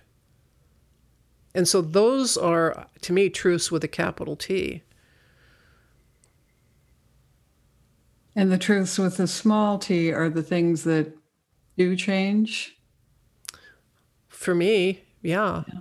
And 1.55 1.67
so 1.67 1.81
those 1.81 2.35
are 2.35 2.87
to 3.01 3.13
me 3.13 3.29
truths 3.29 3.71
with 3.71 3.83
a 3.83 3.87
capital 3.87 4.35
T. 4.35 4.81
And 8.35 8.51
the 8.51 8.57
truths 8.57 8.97
with 8.97 9.19
a 9.19 9.27
small 9.27 9.77
t 9.77 10.11
are 10.11 10.29
the 10.29 10.41
things 10.41 10.83
that 10.85 11.15
do 11.77 11.95
change 11.95 12.77
for 14.43 14.53
me, 14.53 15.03
yeah. 15.21 15.63
yeah. 15.67 15.79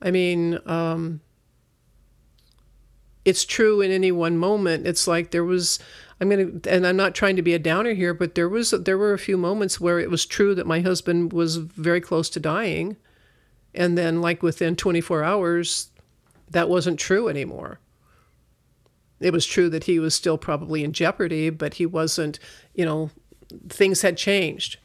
I 0.00 0.10
mean, 0.10 0.58
um, 0.66 1.20
it's 3.24 3.44
true 3.44 3.80
in 3.80 3.90
any 3.90 4.12
one 4.12 4.36
moment. 4.38 4.86
It's 4.86 5.06
like 5.06 5.30
there 5.30 5.44
was, 5.44 5.78
I'm 6.20 6.30
gonna, 6.30 6.50
and 6.68 6.86
I'm 6.86 6.96
not 6.96 7.14
trying 7.14 7.36
to 7.36 7.42
be 7.42 7.54
a 7.54 7.58
downer 7.58 7.94
here, 7.94 8.14
but 8.14 8.34
there 8.34 8.48
was, 8.48 8.70
there 8.70 8.98
were 8.98 9.12
a 9.12 9.18
few 9.18 9.36
moments 9.36 9.80
where 9.80 9.98
it 9.98 10.10
was 10.10 10.26
true 10.26 10.54
that 10.54 10.66
my 10.66 10.80
husband 10.80 11.32
was 11.32 11.56
very 11.56 12.00
close 12.00 12.30
to 12.30 12.40
dying, 12.40 12.96
and 13.74 13.96
then 13.96 14.20
like 14.20 14.42
within 14.42 14.76
24 14.76 15.22
hours, 15.22 15.90
that 16.50 16.68
wasn't 16.68 16.98
true 16.98 17.28
anymore. 17.28 17.80
It 19.18 19.32
was 19.32 19.46
true 19.46 19.70
that 19.70 19.84
he 19.84 19.98
was 19.98 20.14
still 20.14 20.38
probably 20.38 20.84
in 20.84 20.92
jeopardy, 20.92 21.50
but 21.50 21.74
he 21.74 21.86
wasn't. 21.86 22.38
You 22.74 22.84
know, 22.84 23.10
things 23.68 24.02
had 24.02 24.16
changed, 24.16 24.78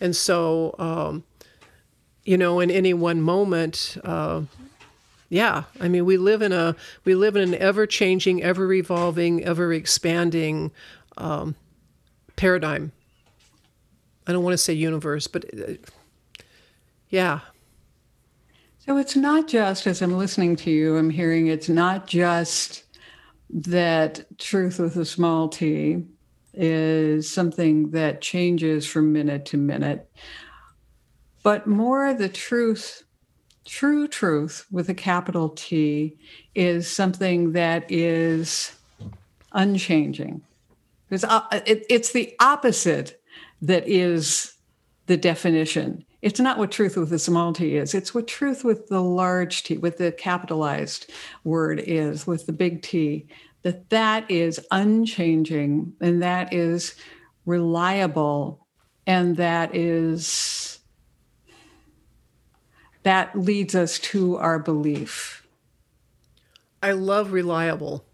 and 0.00 0.16
so. 0.16 0.74
Um, 0.78 1.24
you 2.24 2.38
know, 2.38 2.60
in 2.60 2.70
any 2.70 2.94
one 2.94 3.20
moment, 3.20 3.96
uh, 4.04 4.42
yeah, 5.28 5.64
I 5.80 5.88
mean, 5.88 6.04
we 6.04 6.16
live 6.16 6.42
in 6.42 6.52
a 6.52 6.76
we 7.04 7.14
live 7.14 7.36
in 7.36 7.42
an 7.42 7.54
ever 7.56 7.86
changing, 7.86 8.42
ever 8.42 8.72
evolving, 8.72 9.44
ever 9.44 9.72
expanding 9.72 10.70
um, 11.16 11.54
paradigm. 12.36 12.92
I 14.26 14.32
don't 14.32 14.44
want 14.44 14.54
to 14.54 14.58
say 14.58 14.72
universe, 14.72 15.26
but 15.26 15.44
uh, 15.54 15.74
yeah. 17.08 17.40
So 18.78 18.96
it's 18.98 19.16
not 19.16 19.48
just 19.48 19.86
as 19.86 20.02
I'm 20.02 20.16
listening 20.16 20.56
to 20.56 20.70
you, 20.70 20.96
I'm 20.96 21.10
hearing 21.10 21.46
it's 21.46 21.68
not 21.68 22.06
just 22.06 22.84
that 23.50 24.38
truth 24.38 24.78
with 24.78 24.96
a 24.96 25.04
small 25.04 25.48
t 25.48 26.04
is 26.52 27.30
something 27.30 27.90
that 27.90 28.20
changes 28.20 28.86
from 28.86 29.12
minute 29.12 29.46
to 29.46 29.56
minute 29.56 30.08
but 31.44 31.68
more 31.68 32.12
the 32.12 32.28
truth 32.28 33.04
true 33.64 34.08
truth 34.08 34.66
with 34.70 34.88
a 34.88 34.94
capital 34.94 35.50
T 35.50 36.18
is 36.54 36.90
something 36.90 37.52
that 37.52 37.90
is 37.90 38.72
unchanging. 39.52 40.42
It's, 41.10 41.24
uh, 41.24 41.42
it, 41.66 41.86
it's 41.88 42.12
the 42.12 42.34
opposite 42.40 43.20
that 43.62 43.86
is 43.86 44.54
the 45.06 45.16
definition. 45.16 46.04
It's 46.22 46.40
not 46.40 46.58
what 46.58 46.72
truth 46.72 46.96
with 46.96 47.12
a 47.12 47.18
small 47.18 47.52
t 47.52 47.76
is. 47.76 47.94
It's 47.94 48.14
what 48.14 48.26
truth 48.26 48.64
with 48.64 48.88
the 48.88 49.02
large 49.02 49.62
t, 49.62 49.76
with 49.76 49.98
the 49.98 50.12
capitalized 50.12 51.10
word 51.44 51.82
is, 51.86 52.26
with 52.26 52.46
the 52.46 52.52
big 52.52 52.82
T. 52.82 53.26
That 53.62 53.90
that 53.90 54.30
is 54.30 54.60
unchanging 54.70 55.92
and 56.00 56.22
that 56.22 56.52
is 56.52 56.94
reliable 57.46 58.66
and 59.06 59.36
that 59.36 59.74
is 59.76 60.63
that 63.04 63.38
leads 63.38 63.74
us 63.74 63.98
to 63.98 64.36
our 64.36 64.58
belief. 64.58 65.46
I 66.82 66.92
love 66.92 67.32
reliable. 67.32 68.04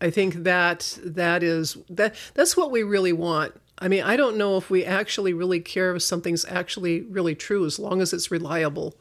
I 0.00 0.10
think 0.10 0.34
that 0.44 0.98
that 1.04 1.42
is 1.42 1.76
that 1.88 2.14
that's 2.34 2.56
what 2.56 2.70
we 2.70 2.82
really 2.82 3.12
want. 3.12 3.60
I 3.78 3.88
mean, 3.88 4.02
I 4.02 4.16
don't 4.16 4.36
know 4.36 4.56
if 4.56 4.70
we 4.70 4.84
actually 4.84 5.32
really 5.32 5.60
care 5.60 5.94
if 5.94 6.02
something's 6.02 6.44
actually 6.44 7.02
really 7.02 7.34
true 7.34 7.64
as 7.64 7.78
long 7.78 8.00
as 8.00 8.12
it's 8.12 8.30
reliable. 8.30 8.94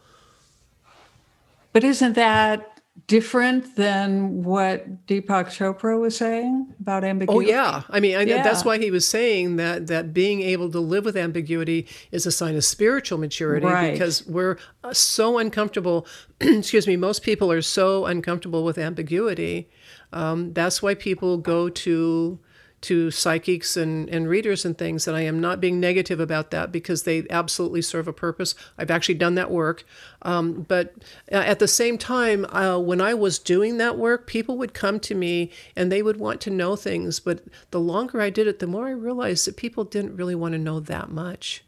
But 1.74 1.84
isn't 1.84 2.14
that 2.14 2.79
different 3.08 3.76
than 3.76 4.44
what 4.44 5.06
Deepak 5.06 5.48
Chopra 5.48 6.00
was 6.00 6.18
saying 6.18 6.74
about 6.80 7.04
ambiguity? 7.04 7.48
Oh 7.48 7.50
yeah, 7.50 7.84
I 7.90 8.00
mean 8.00 8.16
I, 8.16 8.22
yeah. 8.22 8.44
that's 8.44 8.66
why 8.66 8.78
he 8.78 8.92
was 8.92 9.08
saying 9.08 9.58
that 9.58 9.88
that 9.88 10.14
being 10.14 10.42
able 10.42 10.72
to 10.72 10.80
live 10.80 11.06
with 11.06 11.18
ambiguity 11.18 11.88
is 12.12 12.26
a 12.26 12.32
sign 12.32 12.56
of 12.56 12.64
spiritual 12.64 13.18
maturity 13.18 13.66
right. 13.66 13.94
because 13.94 14.26
we're 14.28 14.58
uh, 14.84 14.94
so 14.94 15.38
uncomfortable. 15.38 16.08
excuse 16.42 16.88
me, 16.88 16.96
most 16.96 17.22
people 17.22 17.52
are 17.52 17.62
so 17.62 18.06
uncomfortable 18.06 18.64
with 18.64 18.78
ambiguity. 18.78 19.70
Um, 20.12 20.54
that's 20.54 20.82
why 20.82 20.96
people 20.96 21.38
go 21.38 21.70
to 21.70 22.40
to 22.82 23.12
psychics 23.12 23.76
and, 23.76 24.10
and 24.10 24.30
readers 24.30 24.64
and 24.64 24.78
things, 24.78 25.08
and 25.08 25.16
I 25.16 25.22
am 25.22 25.40
not 25.40 25.60
being 25.60 25.80
negative 25.80 26.20
about 26.20 26.52
that 26.52 26.72
because 26.72 27.04
they 27.04 27.26
absolutely 27.30 27.82
serve 27.82 28.08
a 28.08 28.14
purpose. 28.14 28.56
I've 28.78 28.92
actually 28.92 29.16
done 29.16 29.36
that 29.36 29.52
work. 29.52 29.84
Um, 30.22 30.62
but 30.68 30.94
uh, 31.32 31.36
at 31.36 31.60
the 31.60 31.68
same 31.68 31.98
time, 31.98 32.46
uh, 32.46 32.80
when 32.80 33.02
I 33.02 33.14
was 33.14 33.38
doing 33.38 33.78
that 33.78 33.98
work, 33.98 34.28
people 34.28 34.58
would 34.58 34.74
come 34.74 35.00
to 35.02 35.16
me 35.16 35.52
and 35.76 35.92
they 35.92 36.02
would 36.02 36.18
want 36.18 36.40
to 36.42 36.50
know 36.50 36.76
things. 36.76 37.20
But 37.20 37.44
the 37.72 37.80
longer 37.80 38.22
I 38.22 38.30
did 38.30 38.48
it, 38.48 38.60
the 38.60 38.68
more 38.68 38.88
I 38.88 38.92
realized 38.92 39.46
that 39.48 39.58
people 39.58 39.84
didn't 39.84 40.16
really 40.16 40.36
want 40.36 40.54
to 40.54 40.60
know 40.60 40.80
that 40.80 41.10
much. 41.10 41.64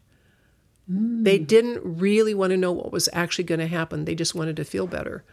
Mm. 0.90 1.26
They 1.26 1.40
didn't 1.40 1.82
really 1.84 2.34
want 2.34 2.52
to 2.52 2.58
know 2.58 2.72
what 2.72 2.92
was 2.92 3.10
actually 3.12 3.46
going 3.46 3.60
to 3.60 3.68
happen, 3.68 4.06
they 4.06 4.16
just 4.16 4.36
wanted 4.36 4.56
to 4.56 4.66
feel 4.66 4.88
better. 4.88 5.24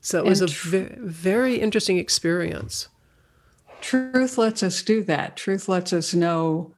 So 0.00 0.20
it 0.20 0.24
was 0.24 0.40
a 0.40 0.46
ve- 0.46 0.94
very 0.96 1.56
interesting 1.56 1.98
experience 1.98 2.88
truth 3.82 4.38
lets 4.38 4.62
us 4.62 4.82
do 4.82 5.02
that. 5.04 5.36
Truth 5.36 5.68
lets 5.68 5.92
us 5.92 6.14
know 6.14 6.74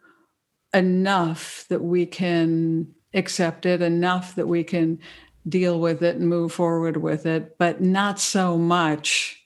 enough 0.75 1.67
that 1.69 1.83
we 1.83 2.07
can 2.07 2.89
accept 3.15 3.67
it, 3.67 3.83
enough 3.83 4.35
that 4.37 4.49
we 4.49 4.65
can 4.65 4.99
deal 5.49 5.81
with 5.81 6.03
it 6.03 6.17
and 6.17 6.29
move 6.29 6.53
forward 6.53 6.97
with 6.97 7.27
it, 7.27 7.59
but 7.59 7.81
not 7.81 8.19
so 8.19 8.57
much 8.57 9.45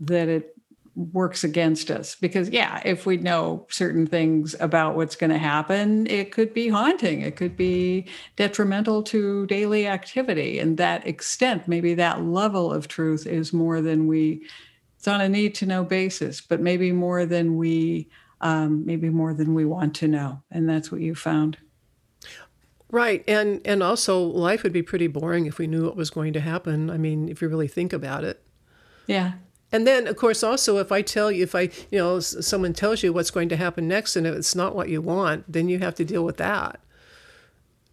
that 0.00 0.28
it 0.28 0.56
works 0.96 1.44
against 1.44 1.90
us. 1.90 2.14
Because, 2.14 2.50
yeah, 2.50 2.80
if 2.84 3.04
we 3.04 3.16
know 3.16 3.66
certain 3.68 4.06
things 4.06 4.54
about 4.60 4.96
what's 4.96 5.16
going 5.16 5.30
to 5.30 5.38
happen, 5.38 6.06
it 6.06 6.32
could 6.32 6.54
be 6.54 6.68
haunting, 6.68 7.20
it 7.20 7.36
could 7.36 7.56
be 7.56 8.06
detrimental 8.36 9.02
to 9.04 9.46
daily 9.46 9.86
activity. 9.86 10.58
And 10.58 10.76
that 10.78 11.06
extent, 11.06 11.68
maybe 11.68 11.94
that 11.94 12.24
level 12.24 12.72
of 12.72 12.88
truth 12.88 13.26
is 13.26 13.52
more 13.52 13.80
than 13.80 14.06
we 14.06 14.46
it's 15.04 15.08
on 15.10 15.20
a 15.20 15.28
need 15.28 15.54
to 15.56 15.66
know 15.66 15.84
basis, 15.84 16.40
but 16.40 16.62
maybe 16.62 16.90
more 16.90 17.26
than 17.26 17.58
we 17.58 18.08
um, 18.40 18.86
maybe 18.86 19.10
more 19.10 19.34
than 19.34 19.52
we 19.52 19.66
want 19.66 19.94
to 19.96 20.08
know, 20.08 20.42
and 20.50 20.66
that's 20.66 20.90
what 20.90 21.02
you 21.02 21.14
found. 21.14 21.58
Right, 22.90 23.22
and 23.28 23.60
and 23.66 23.82
also 23.82 24.22
life 24.22 24.62
would 24.62 24.72
be 24.72 24.82
pretty 24.82 25.06
boring 25.08 25.44
if 25.44 25.58
we 25.58 25.66
knew 25.66 25.84
what 25.84 25.94
was 25.94 26.08
going 26.08 26.32
to 26.32 26.40
happen. 26.40 26.88
I 26.88 26.96
mean, 26.96 27.28
if 27.28 27.42
you 27.42 27.48
really 27.48 27.68
think 27.68 27.92
about 27.92 28.24
it. 28.24 28.46
Yeah. 29.06 29.32
And 29.70 29.86
then, 29.86 30.06
of 30.06 30.16
course, 30.16 30.42
also 30.42 30.78
if 30.78 30.90
I 30.90 31.02
tell 31.02 31.30
you, 31.30 31.42
if 31.42 31.54
I, 31.54 31.68
you 31.90 31.98
know, 31.98 32.20
someone 32.20 32.72
tells 32.72 33.02
you 33.02 33.12
what's 33.12 33.30
going 33.30 33.50
to 33.50 33.56
happen 33.56 33.86
next, 33.86 34.16
and 34.16 34.26
if 34.26 34.34
it's 34.34 34.54
not 34.54 34.74
what 34.74 34.88
you 34.88 35.02
want, 35.02 35.44
then 35.52 35.68
you 35.68 35.80
have 35.80 35.96
to 35.96 36.04
deal 36.06 36.24
with 36.24 36.38
that. 36.38 36.80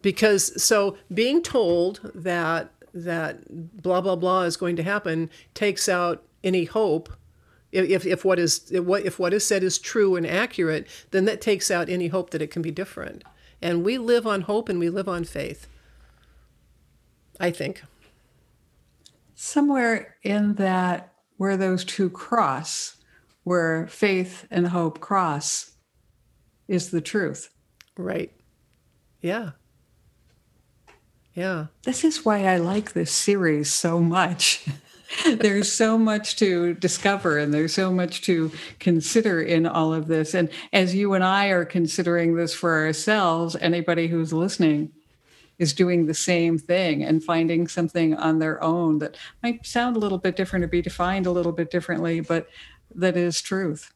Because 0.00 0.62
so 0.62 0.96
being 1.12 1.42
told 1.42 2.10
that 2.14 2.70
that 2.94 3.82
blah 3.82 4.00
blah 4.00 4.16
blah 4.16 4.44
is 4.44 4.56
going 4.56 4.76
to 4.76 4.82
happen 4.82 5.28
takes 5.52 5.90
out 5.90 6.24
any 6.44 6.64
hope. 6.64 7.12
If, 7.70 8.04
if 8.04 8.24
what 8.24 8.38
is 8.38 8.70
if 8.70 8.84
what 8.84 9.06
if 9.06 9.18
what 9.18 9.32
is 9.32 9.46
said 9.46 9.62
is 9.62 9.78
true 9.78 10.14
and 10.14 10.26
accurate, 10.26 10.86
then 11.10 11.24
that 11.24 11.40
takes 11.40 11.70
out 11.70 11.88
any 11.88 12.08
hope 12.08 12.30
that 12.30 12.42
it 12.42 12.50
can 12.50 12.60
be 12.60 12.70
different. 12.70 13.24
And 13.62 13.84
we 13.84 13.96
live 13.96 14.26
on 14.26 14.42
hope 14.42 14.68
and 14.68 14.78
we 14.78 14.90
live 14.90 15.08
on 15.08 15.24
faith. 15.24 15.68
I 17.40 17.50
think. 17.50 17.82
Somewhere 19.34 20.16
in 20.22 20.54
that 20.54 21.12
where 21.36 21.56
those 21.56 21.84
two 21.84 22.10
cross, 22.10 22.96
where 23.42 23.86
faith 23.88 24.46
and 24.50 24.68
hope 24.68 25.00
cross, 25.00 25.72
is 26.68 26.90
the 26.90 27.00
truth. 27.00 27.50
Right. 27.96 28.32
Yeah. 29.20 29.52
Yeah. 31.34 31.66
This 31.84 32.04
is 32.04 32.24
why 32.24 32.44
I 32.44 32.58
like 32.58 32.92
this 32.92 33.10
series 33.10 33.72
so 33.72 34.00
much. 34.00 34.64
there's 35.36 35.70
so 35.70 35.98
much 35.98 36.36
to 36.36 36.74
discover 36.74 37.38
and 37.38 37.52
there's 37.52 37.74
so 37.74 37.92
much 37.92 38.22
to 38.22 38.50
consider 38.78 39.40
in 39.40 39.66
all 39.66 39.92
of 39.92 40.06
this. 40.06 40.34
And 40.34 40.48
as 40.72 40.94
you 40.94 41.14
and 41.14 41.24
I 41.24 41.48
are 41.48 41.64
considering 41.64 42.34
this 42.34 42.54
for 42.54 42.84
ourselves, 42.84 43.56
anybody 43.60 44.08
who's 44.08 44.32
listening 44.32 44.92
is 45.58 45.72
doing 45.72 46.06
the 46.06 46.14
same 46.14 46.58
thing 46.58 47.04
and 47.04 47.22
finding 47.22 47.68
something 47.68 48.14
on 48.14 48.38
their 48.38 48.62
own 48.62 48.98
that 48.98 49.16
might 49.42 49.64
sound 49.66 49.96
a 49.96 49.98
little 49.98 50.18
bit 50.18 50.36
different 50.36 50.64
or 50.64 50.68
be 50.68 50.82
defined 50.82 51.26
a 51.26 51.30
little 51.30 51.52
bit 51.52 51.70
differently, 51.70 52.20
but 52.20 52.48
that 52.94 53.16
is 53.16 53.40
truth. 53.40 53.92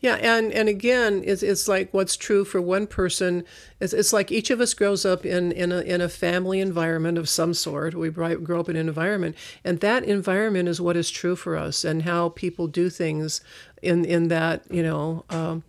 Yeah, 0.00 0.14
and 0.16 0.52
and 0.52 0.68
again, 0.68 1.22
it's 1.24 1.42
it's 1.42 1.68
like 1.68 1.92
what's 1.92 2.16
true 2.16 2.44
for 2.44 2.60
one 2.60 2.86
person. 2.86 3.44
It's, 3.80 3.92
it's 3.92 4.12
like 4.12 4.30
each 4.30 4.50
of 4.50 4.60
us 4.60 4.74
grows 4.74 5.04
up 5.04 5.24
in 5.24 5.52
in 5.52 5.72
a 5.72 5.80
in 5.80 6.00
a 6.00 6.08
family 6.08 6.60
environment 6.60 7.18
of 7.18 7.28
some 7.28 7.54
sort. 7.54 7.94
We 7.94 8.10
grow 8.10 8.60
up 8.60 8.68
in 8.68 8.76
an 8.76 8.88
environment, 8.88 9.36
and 9.64 9.80
that 9.80 10.04
environment 10.04 10.68
is 10.68 10.80
what 10.80 10.96
is 10.96 11.10
true 11.10 11.36
for 11.36 11.56
us, 11.56 11.84
and 11.84 12.02
how 12.02 12.30
people 12.30 12.66
do 12.66 12.90
things 12.90 13.40
in 13.82 14.04
in 14.04 14.28
that 14.28 14.64
you 14.70 14.82
know 14.82 15.24
um, 15.30 15.62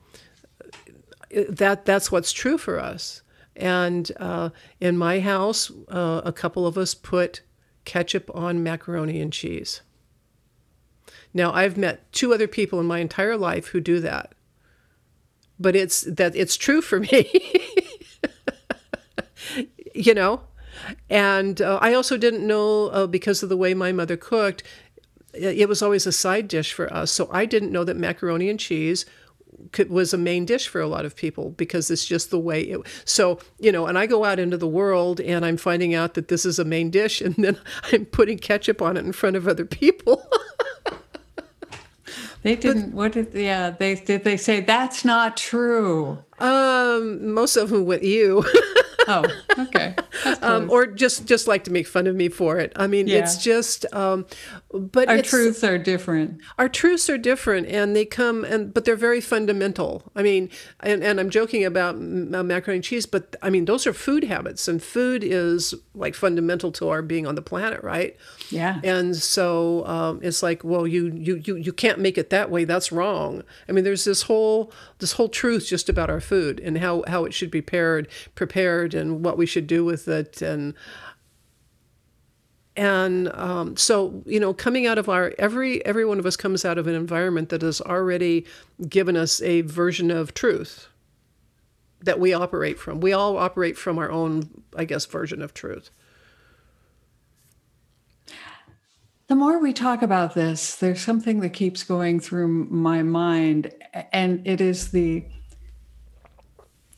that 1.50 1.86
that's 1.86 2.12
what's 2.12 2.32
true 2.32 2.58
for 2.58 2.80
us. 2.80 3.22
And 3.56 4.12
uh, 4.18 4.50
in 4.80 4.98
my 4.98 5.20
house, 5.20 5.72
uh, 5.90 6.22
a 6.24 6.32
couple 6.32 6.68
of 6.68 6.78
us 6.78 6.94
put 6.94 7.42
ketchup 7.86 8.30
on 8.36 8.62
macaroni 8.62 9.20
and 9.20 9.34
cheese. 9.34 9.82
Now, 11.34 11.54
I've 11.54 11.78
met 11.78 12.12
two 12.12 12.34
other 12.34 12.48
people 12.48 12.80
in 12.80 12.86
my 12.86 13.00
entire 13.00 13.38
life 13.38 13.68
who 13.68 13.80
do 13.80 14.00
that. 14.02 14.34
But 15.60 15.76
it's 15.76 16.02
that 16.02 16.36
it's 16.36 16.56
true 16.56 16.82
for 16.82 17.00
me. 17.00 17.32
you 19.94 20.14
know? 20.14 20.42
And 21.10 21.62
uh, 21.62 21.80
I 21.82 21.94
also 21.94 22.18
didn't 22.18 22.46
know 22.46 22.88
uh, 22.88 23.08
because 23.08 23.42
of 23.42 23.50
the 23.50 23.58
way 23.58 23.74
my 23.74 23.92
mother 23.92 24.16
cooked, 24.16 24.62
it 25.34 25.68
was 25.68 25.82
always 25.82 26.06
a 26.06 26.12
side 26.12 26.48
dish 26.48 26.74
for 26.74 26.92
us. 26.94 27.12
So 27.12 27.30
I 27.32 27.46
didn't 27.46 27.72
know 27.72 27.84
that 27.84 27.98
macaroni 27.98 28.50
and 28.50 28.60
cheese 28.60 29.06
could, 29.72 29.90
was 29.90 30.14
a 30.14 30.18
main 30.18 30.46
dish 30.46 30.68
for 30.68 30.82
a 30.82 30.88
lot 30.88 31.06
of 31.06 31.16
people 31.16 31.52
because 31.52 31.90
it's 31.90 32.06
just 32.06 32.30
the 32.30 32.40
way 32.40 32.62
it 32.62 32.80
so 33.06 33.40
you 33.60 33.72
know 33.72 33.88
and 33.88 33.98
i 33.98 34.06
go 34.06 34.24
out 34.24 34.40
into 34.40 34.58
the 34.58 34.68
world 34.68 35.20
and 35.20 35.46
i'm 35.46 35.58
finding 35.58 35.96
out 35.96 36.14
that 36.14 36.28
this 36.28 36.46
is 36.46 36.60
a 36.60 36.66
main 36.66 36.90
dish 36.90 37.22
and 37.22 37.36
then 37.36 37.58
i'm 37.92 38.06
putting 38.06 38.38
ketchup 38.38 38.82
on 38.82 38.98
it 38.98 39.06
in 39.06 39.12
front 39.12 39.36
of 39.36 39.48
other 39.48 39.66
people 39.66 40.30
They 42.48 42.56
didn't. 42.56 42.92
But, 42.92 42.96
what 42.96 43.12
did? 43.12 43.34
Yeah, 43.34 43.72
they 43.72 43.96
did. 43.96 44.24
They 44.24 44.38
say 44.38 44.62
that's 44.62 45.04
not 45.04 45.36
true. 45.36 46.20
Um, 46.40 47.34
most 47.34 47.58
of 47.58 47.72
them 47.72 47.86
with 47.86 48.04
you. 48.04 48.46
oh, 49.08 49.26
okay. 49.60 49.96
Um, 50.42 50.70
or 50.70 50.88
just 50.88 51.26
just 51.26 51.48
like 51.48 51.64
to 51.66 51.72
make 51.72 51.88
fun 51.88 52.08
of 52.08 52.16
me 52.16 52.30
for 52.30 52.58
it. 52.60 52.74
I 52.76 52.88
mean, 52.88 53.08
yeah. 53.08 53.20
it's 53.20 53.38
just. 53.38 53.86
Um, 53.94 54.26
but 54.72 55.08
our 55.08 55.22
truths 55.22 55.64
are 55.64 55.78
different. 55.78 56.42
Our 56.58 56.68
truths 56.68 57.10
are 57.10 57.18
different, 57.18 57.68
and 57.68 57.96
they 57.96 58.06
come 58.06 58.44
and 58.44 58.74
but 58.74 58.86
they're 58.86 58.96
very 58.96 59.22
fundamental. 59.22 60.04
I 60.16 60.24
mean, 60.24 60.50
and, 60.82 61.04
and 61.04 61.20
I'm 61.20 61.30
joking 61.30 61.64
about 61.64 61.96
uh, 61.96 62.00
macaroni 62.44 62.78
and 62.78 62.84
cheese, 62.84 63.06
but 63.06 63.36
I 63.42 63.50
mean 63.50 63.66
those 63.66 63.88
are 63.88 63.94
food 63.94 64.24
habits, 64.26 64.68
and 64.68 64.82
food 64.82 65.24
is 65.24 65.74
like 65.96 66.16
fundamental 66.16 66.72
to 66.74 66.90
our 66.90 67.02
being 67.02 67.26
on 67.26 67.36
the 67.36 67.42
planet, 67.42 67.84
right? 67.84 68.16
Yeah. 68.50 68.82
And 68.84 69.16
so 69.16 69.86
um, 69.86 70.20
it's 70.22 70.44
like, 70.44 70.64
well, 70.64 70.88
you 70.88 71.14
you 71.14 71.36
you 71.36 71.56
you 71.56 71.74
can't 71.74 72.00
make 72.00 72.18
it 72.18 72.30
that 72.32 72.50
way. 72.50 72.66
That's 72.66 72.92
wrong. 72.92 73.44
I 73.70 73.72
mean, 73.72 73.84
there's 73.84 74.04
this 74.04 74.24
whole 74.24 74.72
this 75.00 75.14
whole 75.14 75.30
truth 75.30 75.68
just 75.68 75.90
about 75.90 76.10
our 76.10 76.22
food 76.22 76.60
and 76.60 76.80
how 76.80 77.04
how 77.08 77.26
it 77.26 77.34
should 77.34 77.52
be 77.52 77.62
prepared 77.62 78.08
prepared 78.34 78.94
and 78.98 79.24
what 79.24 79.38
we 79.38 79.46
should 79.46 79.68
do 79.68 79.86
with 79.86 80.08
it 80.08 80.42
and 80.42 80.74
and 82.78 83.34
um, 83.34 83.76
so 83.76 84.24
you 84.26 84.40
know 84.40 84.54
coming 84.54 84.86
out 84.86 84.98
of 84.98 85.10
our 85.10 85.34
every 85.40 85.84
every 85.86 86.06
one 86.06 86.20
of 86.20 86.26
us 86.26 86.38
comes 86.38 86.64
out 86.64 86.78
of 86.78 86.88
an 86.88 86.94
environment 86.94 87.50
that 87.50 87.64
has 87.64 87.82
already 87.82 88.46
given 88.88 89.18
us 89.18 89.42
a 89.42 89.62
version 89.62 90.12
of 90.12 90.34
truth 90.34 90.88
that 92.00 92.20
we 92.20 92.32
operate 92.32 92.78
from. 92.78 93.00
We 93.02 93.12
all 93.12 93.38
operate 93.38 93.76
from 93.76 93.98
our 93.98 94.12
own 94.12 94.64
i 94.78 94.86
guess 94.86 95.06
version 95.06 95.42
of 95.42 95.54
truth. 95.54 95.90
The 99.28 99.36
more 99.36 99.60
we 99.60 99.74
talk 99.74 100.04
about 100.04 100.36
this 100.36 100.76
there's 100.76 101.02
something 101.02 101.40
that 101.40 101.54
keeps 101.54 101.84
going 101.84 102.20
through 102.20 102.48
my 102.70 103.02
mind 103.02 103.74
and 104.14 104.48
it 104.48 104.62
is 104.62 104.92
the 104.92 105.26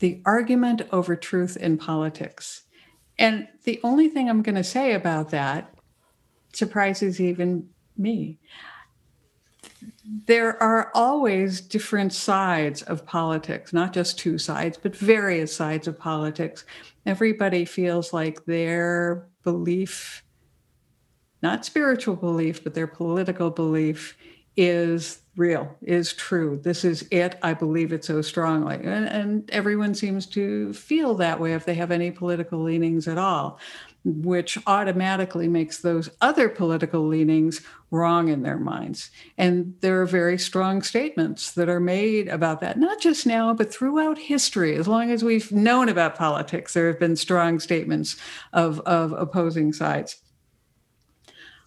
the 0.00 0.20
argument 0.26 0.82
over 0.92 1.14
truth 1.14 1.56
in 1.56 1.78
politics 1.78 2.64
and 3.20 3.46
the 3.64 3.78
only 3.84 4.08
thing 4.08 4.28
I'm 4.30 4.42
going 4.42 4.54
to 4.54 4.64
say 4.64 4.94
about 4.94 5.28
that 5.30 5.74
surprises 6.54 7.20
even 7.20 7.68
me. 7.96 8.38
There 10.26 10.60
are 10.60 10.90
always 10.94 11.60
different 11.60 12.14
sides 12.14 12.80
of 12.82 13.04
politics, 13.04 13.74
not 13.74 13.92
just 13.92 14.18
two 14.18 14.38
sides, 14.38 14.78
but 14.82 14.96
various 14.96 15.54
sides 15.54 15.86
of 15.86 15.98
politics. 15.98 16.64
Everybody 17.04 17.66
feels 17.66 18.14
like 18.14 18.46
their 18.46 19.28
belief, 19.44 20.24
not 21.42 21.66
spiritual 21.66 22.16
belief, 22.16 22.64
but 22.64 22.72
their 22.72 22.86
political 22.86 23.50
belief 23.50 24.16
is 24.56 25.20
real, 25.36 25.74
is 25.82 26.12
true. 26.12 26.60
This 26.62 26.84
is 26.84 27.06
it. 27.10 27.38
I 27.42 27.54
believe 27.54 27.92
it 27.92 28.04
so 28.04 28.20
strongly. 28.20 28.76
And, 28.76 29.08
and, 29.08 29.50
everyone 29.50 29.94
seems 29.94 30.26
to 30.26 30.72
feel 30.74 31.14
that 31.14 31.40
way 31.40 31.54
if 31.54 31.64
they 31.64 31.74
have 31.74 31.90
any 31.90 32.10
political 32.10 32.62
leanings 32.62 33.08
at 33.08 33.16
all, 33.16 33.58
which 34.04 34.58
automatically 34.66 35.48
makes 35.48 35.78
those 35.78 36.10
other 36.20 36.48
political 36.48 37.06
leanings 37.06 37.62
wrong 37.90 38.28
in 38.28 38.42
their 38.42 38.58
minds. 38.58 39.10
And 39.38 39.74
there 39.80 40.00
are 40.02 40.06
very 40.06 40.38
strong 40.38 40.82
statements 40.82 41.52
that 41.52 41.68
are 41.68 41.80
made 41.80 42.28
about 42.28 42.60
that, 42.60 42.78
not 42.78 43.00
just 43.00 43.26
now, 43.26 43.54
but 43.54 43.72
throughout 43.72 44.18
history. 44.18 44.76
As 44.76 44.88
long 44.88 45.10
as 45.10 45.24
we've 45.24 45.50
known 45.50 45.88
about 45.88 46.16
politics, 46.16 46.74
there 46.74 46.88
have 46.88 47.00
been 47.00 47.16
strong 47.16 47.60
statements 47.60 48.16
of, 48.52 48.80
of 48.80 49.12
opposing 49.12 49.72
sides. 49.72 50.16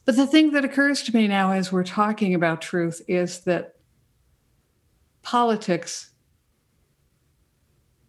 But 0.06 0.16
the 0.16 0.28
thing 0.28 0.52
that 0.52 0.66
occurs 0.66 1.02
to 1.04 1.16
me 1.16 1.28
now 1.28 1.52
as 1.52 1.72
we're 1.72 1.84
talking 1.84 2.34
about 2.34 2.62
truth 2.62 3.02
is 3.08 3.42
that 3.42 3.76
politics 5.22 6.12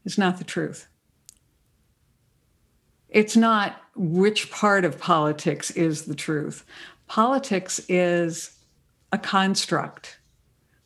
is 0.05 0.19
not 0.19 0.39
the 0.39 0.45
truth. 0.45 0.89
It's 3.09 3.37
not 3.37 3.81
which 3.95 4.51
part 4.51 4.85
of 4.85 4.99
politics 4.99 5.71
is 5.71 6.07
the 6.07 6.17
truth. 6.17 6.65
Politics 7.07 7.81
is 7.89 8.59
a 9.13 9.19
construct 9.19 10.19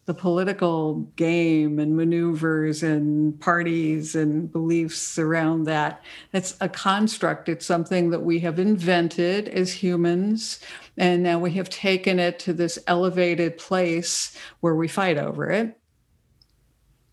the 0.08 0.14
political 0.14 1.00
game 1.16 1.78
and 1.78 1.94
maneuvers 1.94 2.82
and 2.82 3.38
parties 3.40 4.14
and 4.14 4.50
beliefs 4.50 5.18
around 5.18 5.64
that. 5.64 6.02
It's 6.32 6.56
a 6.62 6.68
construct. 6.70 7.46
It's 7.50 7.66
something 7.66 8.08
that 8.08 8.22
we 8.22 8.38
have 8.38 8.58
invented 8.58 9.48
as 9.48 9.70
humans. 9.70 10.60
And 10.96 11.22
now 11.22 11.38
we 11.38 11.50
have 11.52 11.68
taken 11.68 12.18
it 12.18 12.38
to 12.38 12.54
this 12.54 12.78
elevated 12.86 13.58
place 13.58 14.34
where 14.60 14.74
we 14.74 14.88
fight 14.88 15.18
over 15.18 15.50
it. 15.50 15.78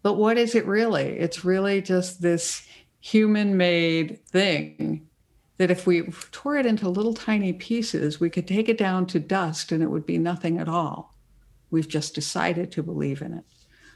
But 0.01 0.13
what 0.13 0.37
is 0.37 0.55
it 0.55 0.65
really? 0.65 1.19
It's 1.19 1.43
really 1.43 1.81
just 1.81 2.21
this 2.21 2.65
human 3.01 3.57
made 3.57 4.25
thing 4.27 5.05
that 5.57 5.69
if 5.69 5.85
we 5.85 6.03
tore 6.31 6.55
it 6.55 6.65
into 6.65 6.87
little 6.87 7.13
tiny 7.13 7.51
pieces, 7.51 8.21
we 8.21 8.29
could 8.29 8.47
take 8.47 8.69
it 8.69 8.77
down 8.77 9.05
to 9.07 9.19
dust 9.19 9.73
and 9.73 9.83
it 9.83 9.91
would 9.91 10.05
be 10.05 10.17
nothing 10.17 10.59
at 10.59 10.69
all. 10.69 11.14
We've 11.75 11.89
just 11.89 12.15
decided 12.15 12.71
to 12.71 12.81
believe 12.81 13.21
in 13.21 13.33
it. 13.33 13.43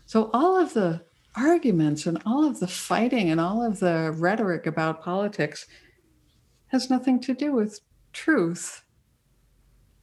So 0.06 0.30
all 0.34 0.58
of 0.58 0.74
the 0.74 1.06
arguments 1.34 2.06
and 2.06 2.22
all 2.26 2.44
of 2.44 2.60
the 2.60 2.68
fighting 2.68 3.30
and 3.30 3.40
all 3.40 3.66
of 3.66 3.80
the 3.80 4.14
rhetoric 4.18 4.68
about 4.68 5.02
politics 5.02 5.66
has 6.68 6.90
nothing 6.90 7.22
to 7.22 7.34
do 7.34 7.54
with 7.54 7.80
truth 8.12 8.84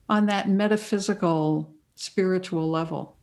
on 0.08 0.24
that 0.24 0.48
metaphysical 0.48 1.74
spiritual 1.96 2.70
level. 2.70 3.18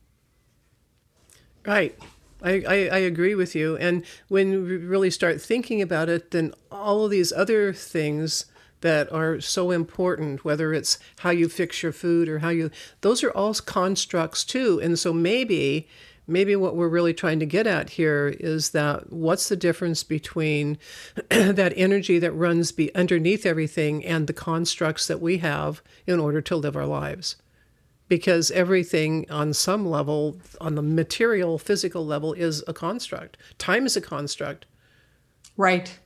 Right. 1.66 1.98
I, 2.40 2.62
I, 2.68 2.74
I, 2.92 2.98
agree 2.98 3.34
with 3.34 3.56
you. 3.56 3.76
And 3.78 4.04
when 4.28 4.50
we 4.50 4.76
really 4.76 5.10
start 5.10 5.42
thinking 5.42 5.82
about 5.82 6.08
it, 6.08 6.30
then 6.30 6.54
all 6.70 7.04
of 7.04 7.10
these 7.10 7.32
other 7.32 7.72
things 7.72 8.46
that 8.84 9.10
are 9.10 9.40
so 9.40 9.70
important, 9.70 10.44
whether 10.44 10.74
it's 10.74 10.98
how 11.20 11.30
you 11.30 11.48
fix 11.48 11.82
your 11.82 11.90
food 11.90 12.28
or 12.28 12.40
how 12.40 12.50
you, 12.50 12.70
those 13.00 13.24
are 13.24 13.30
all 13.30 13.54
constructs 13.54 14.44
too. 14.44 14.78
And 14.82 14.98
so 14.98 15.10
maybe, 15.10 15.88
maybe 16.26 16.54
what 16.54 16.76
we're 16.76 16.90
really 16.90 17.14
trying 17.14 17.40
to 17.40 17.46
get 17.46 17.66
at 17.66 17.88
here 17.88 18.28
is 18.38 18.70
that 18.70 19.10
what's 19.10 19.48
the 19.48 19.56
difference 19.56 20.04
between 20.04 20.76
that 21.30 21.72
energy 21.76 22.18
that 22.18 22.32
runs 22.32 22.72
be 22.72 22.94
underneath 22.94 23.46
everything 23.46 24.04
and 24.04 24.26
the 24.26 24.34
constructs 24.34 25.06
that 25.06 25.22
we 25.22 25.38
have 25.38 25.80
in 26.06 26.20
order 26.20 26.42
to 26.42 26.54
live 26.54 26.76
our 26.76 26.86
lives? 26.86 27.36
because 28.06 28.50
everything 28.50 29.24
on 29.30 29.54
some 29.54 29.86
level, 29.86 30.38
on 30.60 30.74
the 30.74 30.82
material, 30.82 31.58
physical 31.58 32.04
level, 32.04 32.34
is 32.34 32.62
a 32.68 32.74
construct. 32.74 33.38
Time 33.56 33.86
is 33.86 33.96
a 33.96 34.00
construct. 34.02 34.66
Right. 35.56 35.98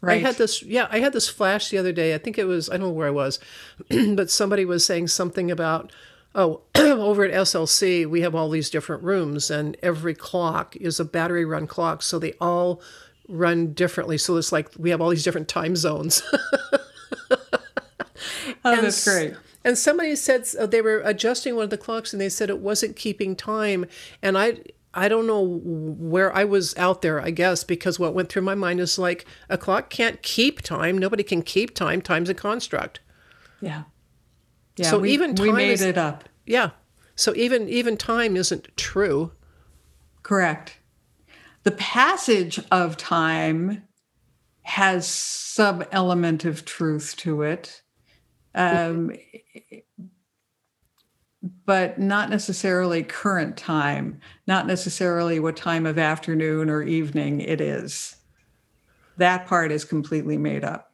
Right. 0.00 0.24
I 0.24 0.26
had 0.26 0.36
this, 0.36 0.62
yeah, 0.62 0.86
I 0.90 1.00
had 1.00 1.12
this 1.12 1.28
flash 1.28 1.70
the 1.70 1.78
other 1.78 1.92
day. 1.92 2.14
I 2.14 2.18
think 2.18 2.38
it 2.38 2.44
was, 2.44 2.70
I 2.70 2.74
don't 2.74 2.82
know 2.82 2.90
where 2.90 3.08
I 3.08 3.10
was, 3.10 3.40
but 4.14 4.30
somebody 4.30 4.64
was 4.64 4.86
saying 4.86 5.08
something 5.08 5.50
about, 5.50 5.90
oh, 6.34 6.62
over 6.76 7.24
at 7.24 7.32
SLC, 7.32 8.06
we 8.06 8.20
have 8.20 8.34
all 8.34 8.48
these 8.48 8.70
different 8.70 9.02
rooms, 9.02 9.50
and 9.50 9.76
every 9.82 10.14
clock 10.14 10.76
is 10.76 11.00
a 11.00 11.04
battery 11.04 11.44
run 11.44 11.66
clock. 11.66 12.02
So 12.02 12.18
they 12.18 12.34
all 12.40 12.80
run 13.28 13.72
differently. 13.74 14.18
So 14.18 14.36
it's 14.36 14.52
like 14.52 14.70
we 14.78 14.90
have 14.90 15.00
all 15.00 15.10
these 15.10 15.24
different 15.24 15.48
time 15.48 15.76
zones. 15.76 16.22
oh, 17.30 17.36
that's 18.64 19.04
great. 19.04 19.34
And 19.64 19.76
somebody 19.76 20.16
said 20.16 20.44
they 20.44 20.80
were 20.80 21.02
adjusting 21.04 21.54
one 21.54 21.64
of 21.64 21.70
the 21.70 21.76
clocks 21.76 22.12
and 22.12 22.20
they 22.20 22.28
said 22.28 22.48
it 22.48 22.60
wasn't 22.60 22.96
keeping 22.96 23.36
time. 23.36 23.84
And 24.22 24.38
I, 24.38 24.60
I 24.94 25.08
don't 25.08 25.26
know 25.26 25.42
where 25.42 26.34
I 26.34 26.44
was 26.44 26.76
out 26.76 27.02
there, 27.02 27.20
I 27.20 27.30
guess, 27.30 27.62
because 27.62 27.98
what 27.98 28.14
went 28.14 28.30
through 28.30 28.42
my 28.42 28.54
mind 28.54 28.80
is 28.80 28.98
like 28.98 29.26
a 29.48 29.58
clock 29.58 29.90
can't 29.90 30.22
keep 30.22 30.62
time. 30.62 30.96
Nobody 30.96 31.22
can 31.22 31.42
keep 31.42 31.74
time. 31.74 32.00
Time's 32.00 32.28
a 32.28 32.34
construct. 32.34 33.00
Yeah. 33.60 33.84
Yeah. 34.76 34.90
So 34.90 35.00
we, 35.00 35.12
even 35.12 35.34
time 35.34 35.46
we 35.46 35.52
made 35.52 35.72
is, 35.72 35.82
it 35.82 35.98
up. 35.98 36.28
Yeah. 36.46 36.70
So 37.16 37.34
even 37.34 37.68
even 37.68 37.96
time 37.96 38.36
isn't 38.36 38.76
true. 38.76 39.32
Correct. 40.22 40.78
The 41.64 41.72
passage 41.72 42.60
of 42.70 42.96
time 42.96 43.82
has 44.62 45.06
some 45.06 45.84
element 45.90 46.44
of 46.44 46.64
truth 46.64 47.14
to 47.18 47.42
it 47.42 47.82
um, 48.54 49.12
but 51.64 51.98
not 51.98 52.30
necessarily 52.30 53.02
current 53.02 53.56
time, 53.56 54.20
not 54.46 54.66
necessarily 54.66 55.38
what 55.38 55.56
time 55.56 55.86
of 55.86 55.98
afternoon 55.98 56.68
or 56.68 56.82
evening 56.82 57.40
it 57.40 57.60
is. 57.60 58.16
That 59.16 59.46
part 59.46 59.70
is 59.70 59.84
completely 59.84 60.36
made 60.36 60.64
up. 60.64 60.92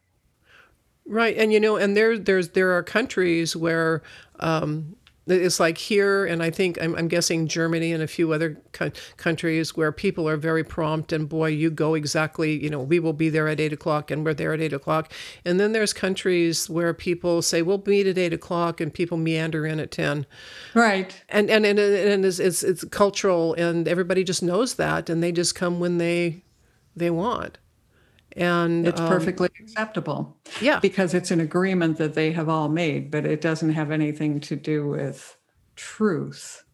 Right, 1.06 1.36
and 1.36 1.52
you 1.52 1.60
know, 1.60 1.76
and 1.76 1.96
there 1.96 2.18
there's 2.18 2.50
there 2.50 2.72
are 2.72 2.82
countries 2.82 3.54
where 3.54 4.02
um, 4.40 4.96
it's 5.26 5.58
like 5.58 5.78
here, 5.78 6.26
and 6.26 6.42
I 6.42 6.50
think 6.50 6.80
I'm, 6.82 6.94
I'm 6.94 7.08
guessing 7.08 7.46
Germany 7.46 7.92
and 7.92 8.02
a 8.02 8.06
few 8.06 8.32
other 8.32 8.60
co- 8.72 8.90
countries 9.16 9.74
where 9.76 9.90
people 9.90 10.28
are 10.28 10.36
very 10.36 10.62
prompt, 10.62 11.12
and 11.12 11.28
boy, 11.28 11.48
you 11.48 11.70
go 11.70 11.94
exactly, 11.94 12.62
you 12.62 12.68
know, 12.68 12.80
we 12.80 13.00
will 13.00 13.14
be 13.14 13.30
there 13.30 13.48
at 13.48 13.60
eight 13.60 13.72
o'clock, 13.72 14.10
and 14.10 14.24
we're 14.24 14.34
there 14.34 14.52
at 14.52 14.60
eight 14.60 14.72
o'clock. 14.72 15.12
And 15.44 15.58
then 15.58 15.72
there's 15.72 15.92
countries 15.92 16.68
where 16.68 16.92
people 16.92 17.40
say 17.40 17.62
we'll 17.62 17.82
meet 17.86 18.06
at 18.06 18.18
eight 18.18 18.34
o'clock, 18.34 18.80
and 18.80 18.92
people 18.92 19.16
meander 19.16 19.66
in 19.66 19.80
at 19.80 19.90
ten. 19.90 20.26
Right. 20.74 21.22
And 21.28 21.48
and 21.48 21.64
and, 21.64 21.78
and 21.78 22.24
it's, 22.24 22.38
it's 22.38 22.62
it's 22.62 22.84
cultural, 22.84 23.54
and 23.54 23.88
everybody 23.88 24.24
just 24.24 24.42
knows 24.42 24.74
that, 24.74 25.08
and 25.08 25.22
they 25.22 25.32
just 25.32 25.54
come 25.54 25.80
when 25.80 25.98
they 25.98 26.42
they 26.94 27.10
want 27.10 27.58
and 28.36 28.86
it's 28.86 29.00
um, 29.00 29.08
perfectly 29.08 29.48
acceptable. 29.60 30.36
Yeah. 30.60 30.80
Because 30.80 31.14
it's 31.14 31.30
an 31.30 31.40
agreement 31.40 31.98
that 31.98 32.14
they 32.14 32.32
have 32.32 32.48
all 32.48 32.68
made 32.68 33.10
but 33.10 33.24
it 33.24 33.40
doesn't 33.40 33.70
have 33.70 33.90
anything 33.90 34.40
to 34.40 34.56
do 34.56 34.86
with 34.86 35.36
truth. 35.76 36.64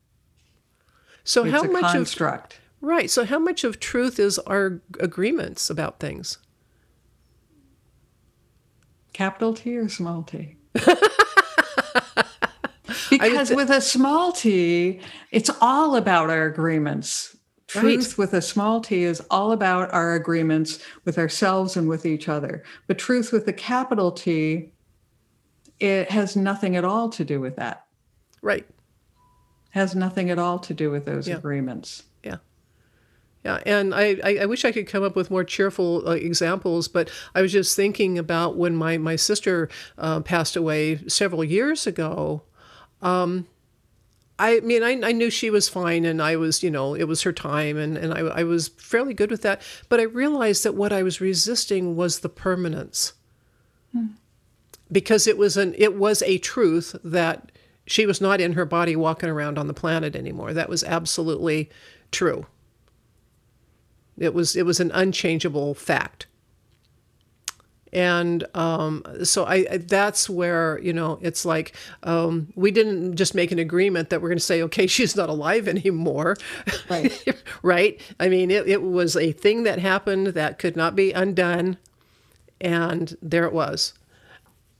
So 1.24 1.44
it's 1.44 1.52
how 1.52 1.62
much 1.64 1.92
construct. 1.92 2.54
of 2.54 2.60
right. 2.80 3.10
So 3.10 3.24
how 3.24 3.38
much 3.38 3.64
of 3.64 3.78
truth 3.80 4.18
is 4.18 4.38
our 4.40 4.80
agreements 4.98 5.70
about 5.70 6.00
things? 6.00 6.38
Capital 9.12 9.54
t 9.54 9.76
or 9.76 9.88
small 9.88 10.22
t? 10.22 10.56
Because 13.10 13.50
with 13.50 13.70
a 13.70 13.80
small 13.80 14.32
t 14.32 15.00
it's 15.32 15.50
all 15.60 15.96
about 15.96 16.30
our 16.30 16.46
agreements 16.46 17.36
Truth 17.70 18.08
right. 18.08 18.18
with 18.18 18.34
a 18.34 18.42
small 18.42 18.80
t 18.80 19.04
is 19.04 19.22
all 19.30 19.52
about 19.52 19.94
our 19.94 20.14
agreements 20.14 20.80
with 21.04 21.18
ourselves 21.18 21.76
and 21.76 21.88
with 21.88 22.04
each 22.04 22.28
other. 22.28 22.64
But 22.88 22.98
truth 22.98 23.30
with 23.30 23.46
a 23.46 23.52
capital 23.52 24.10
T, 24.10 24.72
it 25.78 26.10
has 26.10 26.34
nothing 26.34 26.74
at 26.74 26.84
all 26.84 27.08
to 27.10 27.24
do 27.24 27.40
with 27.40 27.54
that. 27.56 27.86
Right. 28.42 28.66
Has 29.70 29.94
nothing 29.94 30.30
at 30.30 30.38
all 30.40 30.58
to 30.58 30.74
do 30.74 30.90
with 30.90 31.04
those 31.04 31.28
yeah. 31.28 31.36
agreements. 31.36 32.02
Yeah. 32.24 32.38
Yeah, 33.44 33.60
and 33.64 33.94
I, 33.94 34.16
I, 34.40 34.46
wish 34.46 34.64
I 34.64 34.72
could 34.72 34.88
come 34.88 35.04
up 35.04 35.14
with 35.14 35.30
more 35.30 35.44
cheerful 35.44 36.08
uh, 36.08 36.14
examples, 36.14 36.88
but 36.88 37.08
I 37.36 37.40
was 37.40 37.52
just 37.52 37.76
thinking 37.76 38.18
about 38.18 38.56
when 38.56 38.74
my, 38.74 38.98
my 38.98 39.14
sister 39.14 39.68
uh, 39.96 40.20
passed 40.20 40.56
away 40.56 40.96
several 41.06 41.44
years 41.44 41.86
ago. 41.86 42.42
Um, 43.00 43.46
I 44.40 44.60
mean, 44.60 44.82
I, 44.82 44.98
I 45.08 45.12
knew 45.12 45.28
she 45.28 45.50
was 45.50 45.68
fine 45.68 46.06
and 46.06 46.22
I 46.22 46.36
was, 46.36 46.62
you 46.62 46.70
know, 46.70 46.94
it 46.94 47.04
was 47.04 47.22
her 47.22 47.32
time 47.32 47.76
and, 47.76 47.98
and 47.98 48.14
I, 48.14 48.20
I 48.20 48.42
was 48.42 48.68
fairly 48.68 49.12
good 49.12 49.30
with 49.30 49.42
that. 49.42 49.60
But 49.90 50.00
I 50.00 50.04
realized 50.04 50.64
that 50.64 50.74
what 50.74 50.94
I 50.94 51.02
was 51.02 51.20
resisting 51.20 51.94
was 51.94 52.20
the 52.20 52.30
permanence. 52.30 53.12
Hmm. 53.92 54.06
Because 54.90 55.26
it 55.26 55.36
was 55.36 55.58
an 55.58 55.74
it 55.76 55.94
was 55.94 56.22
a 56.22 56.38
truth 56.38 56.96
that 57.04 57.52
she 57.86 58.06
was 58.06 58.20
not 58.20 58.40
in 58.40 58.54
her 58.54 58.64
body 58.64 58.96
walking 58.96 59.28
around 59.28 59.58
on 59.58 59.66
the 59.66 59.74
planet 59.74 60.16
anymore. 60.16 60.54
That 60.54 60.70
was 60.70 60.82
absolutely 60.82 61.70
true. 62.10 62.46
It 64.18 64.32
was 64.32 64.56
it 64.56 64.64
was 64.64 64.80
an 64.80 64.90
unchangeable 64.92 65.74
fact 65.74 66.26
and 67.92 68.44
um, 68.54 69.04
so 69.24 69.44
I, 69.44 69.66
I, 69.70 69.76
that's 69.78 70.28
where 70.28 70.78
you 70.80 70.92
know 70.92 71.18
it's 71.22 71.44
like 71.44 71.74
um, 72.02 72.52
we 72.54 72.70
didn't 72.70 73.16
just 73.16 73.34
make 73.34 73.52
an 73.52 73.58
agreement 73.58 74.10
that 74.10 74.22
we're 74.22 74.28
going 74.28 74.38
to 74.38 74.44
say 74.44 74.62
okay 74.62 74.86
she's 74.88 75.16
not 75.16 75.28
alive 75.28 75.68
anymore. 75.68 76.36
Right. 76.88 77.24
Right? 77.62 78.00
I 78.18 78.28
mean 78.28 78.50
it, 78.50 78.68
it 78.68 78.82
was 78.82 79.16
a 79.16 79.32
thing 79.32 79.64
that 79.64 79.78
happened 79.78 80.28
that 80.28 80.58
could 80.58 80.76
not 80.76 80.94
be 80.94 81.12
undone 81.12 81.76
and 82.60 83.16
there 83.22 83.44
it 83.44 83.52
was 83.52 83.92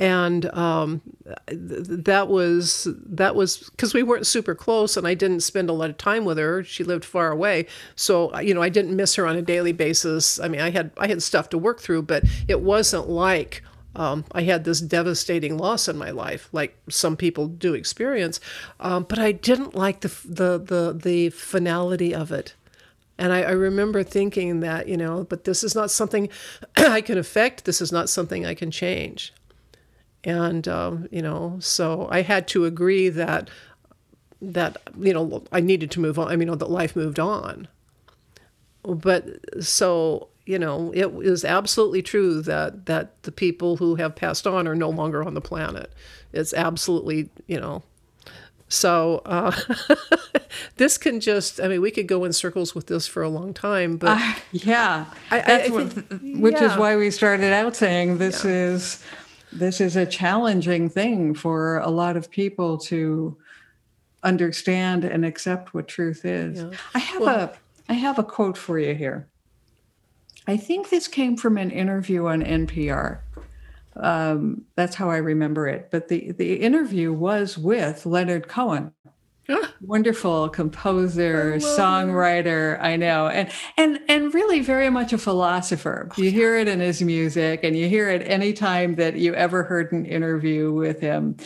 and 0.01 0.47
um, 0.55 1.03
th- 1.47 1.59
that 1.61 2.29
was 2.29 2.89
that 3.07 3.37
was 3.37 3.59
because 3.59 3.93
we 3.93 4.03
weren't 4.03 4.27
super 4.27 4.55
close 4.55 4.97
and 4.97 5.07
i 5.07 5.13
didn't 5.13 5.41
spend 5.41 5.69
a 5.69 5.75
lot 5.75 5.91
of 5.91 5.99
time 5.99 6.25
with 6.25 6.39
her. 6.39 6.65
She 6.65 6.83
lived 6.83 7.05
far 7.05 7.31
away. 7.31 7.67
So 7.95 8.37
you 8.41 8.55
know 8.55 8.63
i 8.63 8.71
didn't 8.71 8.97
miss 8.97 9.15
her 9.15 9.27
on 9.27 9.37
a 9.37 9.43
daily 9.43 9.73
basis. 9.73 10.41
I 10.41 10.49
mean 10.49 10.63
i 10.63 10.71
had 10.71 10.91
i 10.97 11.07
had 11.07 11.23
stuff 11.23 11.51
to 11.51 11.59
work 11.59 11.81
through 11.81 12.03
but 12.03 12.25
it 12.49 12.63
wasn't 12.63 13.09
like 13.09 13.63
um, 13.97 14.25
I 14.31 14.43
had 14.43 14.63
this 14.63 14.81
devastating 14.81 15.59
loss 15.59 15.89
in 15.89 15.99
my 15.99 16.11
life, 16.11 16.49
like 16.53 16.79
some 16.89 17.17
people 17.17 17.49
do 17.49 17.75
experience, 17.75 18.39
um, 18.79 19.05
but 19.09 19.19
I 19.19 19.33
didn't 19.33 19.75
like 19.75 20.01
the 20.01 20.09
the 20.25 20.59
the, 20.59 20.93
the 20.93 21.31
finality 21.31 22.15
of 22.15 22.31
it. 22.31 22.55
And 23.19 23.33
I, 23.33 23.43
I, 23.43 23.51
remember 23.51 24.03
thinking 24.03 24.61
that, 24.61 24.89
you 24.89 24.97
know, 24.97 25.25
but 25.25 25.45
this 25.45 25.63
is 25.63 25.75
not 25.75 25.91
something 25.91 26.31
I 26.77 27.03
can 27.03 27.19
affect. 27.19 27.67
This 27.67 27.83
is 27.83 27.93
not 27.93 28.09
something 28.09 28.47
I 28.47 28.55
can 28.55 28.71
change 28.71 29.35
and 30.25 30.69
um, 30.69 31.09
you 31.11 31.23
know 31.23 31.57
so 31.61 32.09
i 32.11 32.23
had 32.23 32.47
to 32.47 32.65
agree 32.65 33.09
that 33.09 33.49
that 34.41 34.77
you 34.99 35.13
know 35.13 35.43
i 35.53 35.61
needed 35.61 35.91
to 35.91 36.01
move 36.01 36.19
on 36.19 36.29
i 36.29 36.37
mean 36.37 36.49
that 36.57 36.71
life 36.71 36.97
moved 36.97 37.19
on 37.19 37.69
but 38.83 39.27
so 39.63 40.29
you 40.47 40.59
know 40.59 40.91
it 40.93 41.07
is 41.23 41.45
absolutely 41.45 42.03
true 42.03 42.41
that 42.43 42.87
that 42.87 43.23
the 43.23 43.33
people 43.33 43.77
who 43.77 43.97
have 43.97 44.17
passed 44.17 44.47
on 44.47 44.67
are 44.67 44.75
no 44.75 44.89
longer 44.91 45.23
on 45.23 45.35
the 45.35 45.41
planet 45.41 45.93
it's 46.33 46.55
absolutely 46.55 47.29
you 47.47 47.61
know 47.61 47.83
so 48.71 49.21
uh, 49.27 49.51
this 50.77 50.97
can 50.97 51.19
just, 51.19 51.61
I 51.61 51.67
mean, 51.67 51.81
we 51.81 51.91
could 51.91 52.07
go 52.07 52.25
in 52.25 52.33
circles 52.33 52.73
with 52.73 52.87
this 52.87 53.05
for 53.05 53.21
a 53.21 53.29
long 53.29 53.53
time, 53.53 53.97
but. 53.97 54.17
Uh, 54.17 54.35
yeah. 54.53 55.07
I, 55.33 55.41
I, 55.41 55.41
I 55.41 55.69
think, 55.69 56.41
which 56.41 56.55
yeah. 56.55 56.73
is 56.73 56.79
why 56.79 56.95
we 56.95 57.11
started 57.11 57.53
out 57.53 57.75
saying 57.75 58.19
this 58.19 58.45
yeah. 58.45 58.51
is 58.53 59.05
this 59.53 59.81
is 59.81 59.97
a 59.97 60.07
challenging 60.07 60.89
thing 60.89 61.35
for 61.35 61.79
a 61.79 61.91
lot 61.91 62.17
of 62.17 62.31
people 62.31 62.79
to 62.79 63.37
understand 64.23 65.05
and 65.05 65.25
accept 65.25 65.75
what 65.75 65.89
truth 65.89 66.25
is. 66.25 66.63
Yeah. 66.63 66.71
I 66.95 66.99
have 66.99 67.21
well, 67.21 67.41
a 67.41 67.53
I 67.89 67.95
have 67.95 68.19
a 68.19 68.25
quote 68.25 68.57
for 68.57 68.79
you 68.79 68.95
here. 68.95 69.27
I 70.47 70.57
think 70.57 70.91
this 70.91 71.09
came 71.09 71.37
from 71.37 71.57
an 71.59 71.71
interview 71.71 72.27
on 72.27 72.43
NPR. 72.43 73.21
Um, 73.97 74.63
that's 74.77 74.95
how 74.95 75.11
I 75.11 75.17
remember 75.17 75.67
it. 75.67 75.89
But 75.91 76.09
the 76.09 76.33
the 76.33 76.55
interview 76.57 77.13
was 77.13 77.59
with 77.59 78.07
Leonard 78.07 78.49
Cohen. 78.49 78.93
wonderful 79.81 80.49
composer, 80.49 81.55
songwriter. 81.57 82.81
I 82.81 82.97
know, 82.97 83.29
and 83.29 83.51
and 83.77 84.01
and 84.09 84.35
really 84.35 84.61
very 84.61 84.91
much 84.91 85.13
a 85.13 85.19
philosopher. 85.19 86.09
You 86.17 86.31
hear 86.31 86.57
it 86.57 86.69
in 86.69 86.81
his 86.81 87.03
music, 87.03 87.61
and 87.63 87.77
you 87.77 87.89
hear 87.89 88.09
it 88.09 88.23
anytime 88.23 88.97
that 88.97 89.17
you 89.17 89.35
ever 89.35 89.63
heard 89.63 89.93
an 89.93 90.07
interview 90.07 90.73
with 90.73 91.01
him. 91.01 91.37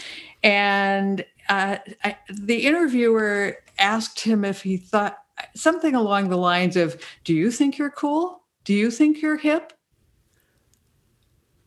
And 0.42 1.24
uh, 1.48 1.78
I, 2.02 2.16
the 2.28 2.66
interviewer 2.66 3.56
asked 3.78 4.20
him 4.20 4.44
if 4.44 4.62
he 4.62 4.76
thought 4.76 5.18
something 5.54 5.94
along 5.94 6.28
the 6.28 6.38
lines 6.38 6.76
of, 6.76 7.00
"Do 7.24 7.34
you 7.34 7.50
think 7.50 7.78
you're 7.78 7.90
cool? 7.90 8.42
Do 8.64 8.74
you 8.74 8.90
think 8.90 9.22
you're 9.22 9.38
hip?" 9.38 9.72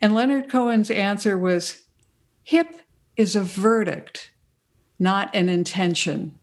And 0.02 0.14
Leonard 0.14 0.50
Cohen's 0.50 0.92
answer 0.92 1.38
was, 1.38 1.84
"Hip 2.44 2.68
is 3.16 3.36
a 3.36 3.42
verdict." 3.42 4.32
Not 5.00 5.36
an 5.36 5.50
intention. 5.50 6.38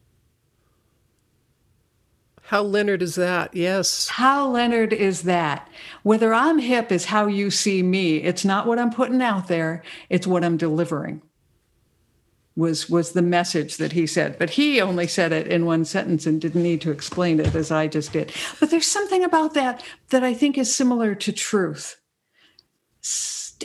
How 2.49 2.62
Leonard 2.62 3.01
is 3.01 3.14
that? 3.14 3.55
Yes. 3.57 4.09
How 4.09 4.47
Leonard 4.49 4.93
is 4.93 5.23
that? 5.23 5.69
Whether 6.03 6.35
I'm 6.35 6.59
hip 6.59 6.93
is 6.93 7.07
how 7.07 7.27
you 7.27 7.51
see 7.51 7.83
me. 7.83 8.19
It's 8.19 8.45
not 8.45 8.67
what 8.67 8.79
I'm 8.79 8.90
putting 8.90 9.23
out 9.23 9.49
there, 9.49 9.83
it's 10.11 10.27
what 10.27 10.45
I'm 10.45 10.59
delivering. 10.59 11.23
Was 12.55 12.88
was 12.88 13.12
the 13.12 13.23
message 13.23 13.79
that 13.79 13.93
he 13.93 14.07
said. 14.07 14.38
But 14.38 14.51
he 14.51 14.81
only 14.81 15.09
said 15.09 15.33
it 15.33 15.49
in 15.49 15.64
one 15.64 15.85
sentence 15.85 16.27
and 16.27 16.40
didn't 16.40 16.62
need 16.62 16.83
to 16.83 16.93
explain 16.93 17.40
it 17.40 17.55
as 17.55 17.73
I 17.73 17.88
just 17.88 18.12
did. 18.12 18.31
But 18.61 18.71
there's 18.71 18.87
something 18.87 19.25
about 19.25 19.55
that 19.55 19.83
that 20.11 20.23
I 20.23 20.35
think 20.35 20.57
is 20.57 20.73
similar 20.73 21.14
to 21.17 21.33
truth. 21.33 21.97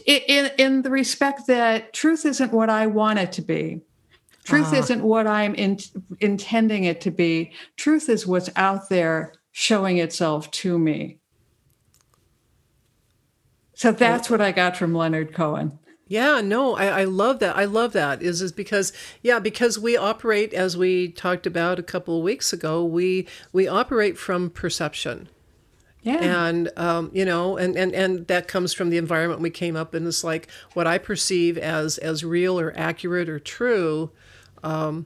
In, 0.06 0.50
in 0.58 0.82
the 0.82 0.90
respect 0.90 1.48
that 1.48 1.94
truth 1.94 2.26
isn't 2.26 2.54
what 2.54 2.70
I 2.70 2.88
want 2.88 3.20
it 3.20 3.34
to 3.34 3.42
be 3.42 3.82
Truth 4.44 4.74
uh, 4.74 4.78
isn't 4.78 5.04
what 5.04 5.28
I'm 5.28 5.54
in, 5.56 5.78
intending 6.20 6.84
it 6.86 7.02
to 7.02 7.12
be. 7.12 7.52
Truth 7.76 8.10
is 8.10 8.26
what's 8.26 8.50
out 8.56 8.90
there 8.90 9.34
showing 9.52 9.98
itself 9.98 10.50
to 10.52 10.80
me. 10.80 11.20
So 13.74 13.92
that's 13.92 14.30
what 14.30 14.42
I 14.42 14.52
got 14.52 14.76
from 14.76 14.94
Leonard 14.94 15.34
Cohen. 15.34 15.80
Yeah, 16.10 16.42
no, 16.42 16.76
I, 16.76 17.02
I 17.02 17.04
love 17.04 17.40
that. 17.40 17.56
I 17.56 17.66
love 17.66 17.94
that. 17.94 18.24
Is 18.24 18.42
is 18.42 18.52
because 18.52 18.92
yeah, 19.22 19.38
because 19.40 19.78
we 19.78 19.96
operate 19.96 20.56
as 20.56 20.76
we 20.76 21.10
talked 21.10 21.46
about 21.46 21.78
a 21.78 21.84
couple 21.84 22.18
of 22.18 22.24
weeks 22.24 22.52
ago. 22.52 22.84
We 22.84 23.28
we 23.54 23.68
operate 23.68 24.18
from 24.18 24.50
perception. 24.50 25.30
Yeah. 26.02 26.48
And 26.48 26.72
um, 26.78 27.12
you 27.14 27.26
know, 27.26 27.58
and, 27.58 27.78
and 27.78 27.94
and 27.94 28.26
that 28.28 28.48
comes 28.48 28.74
from 28.74 28.90
the 28.90 28.98
environment 28.98 29.42
we 29.42 29.52
came 29.52 29.76
up 29.76 29.94
in. 29.94 30.08
It's 30.08 30.24
like 30.24 30.50
what 30.74 30.88
I 30.88 30.98
perceive 30.98 31.58
as 31.60 32.00
as 32.00 32.26
real 32.26 32.60
or 32.60 32.74
accurate 32.76 33.30
or 33.30 33.40
true 33.40 34.12
um, 34.64 35.06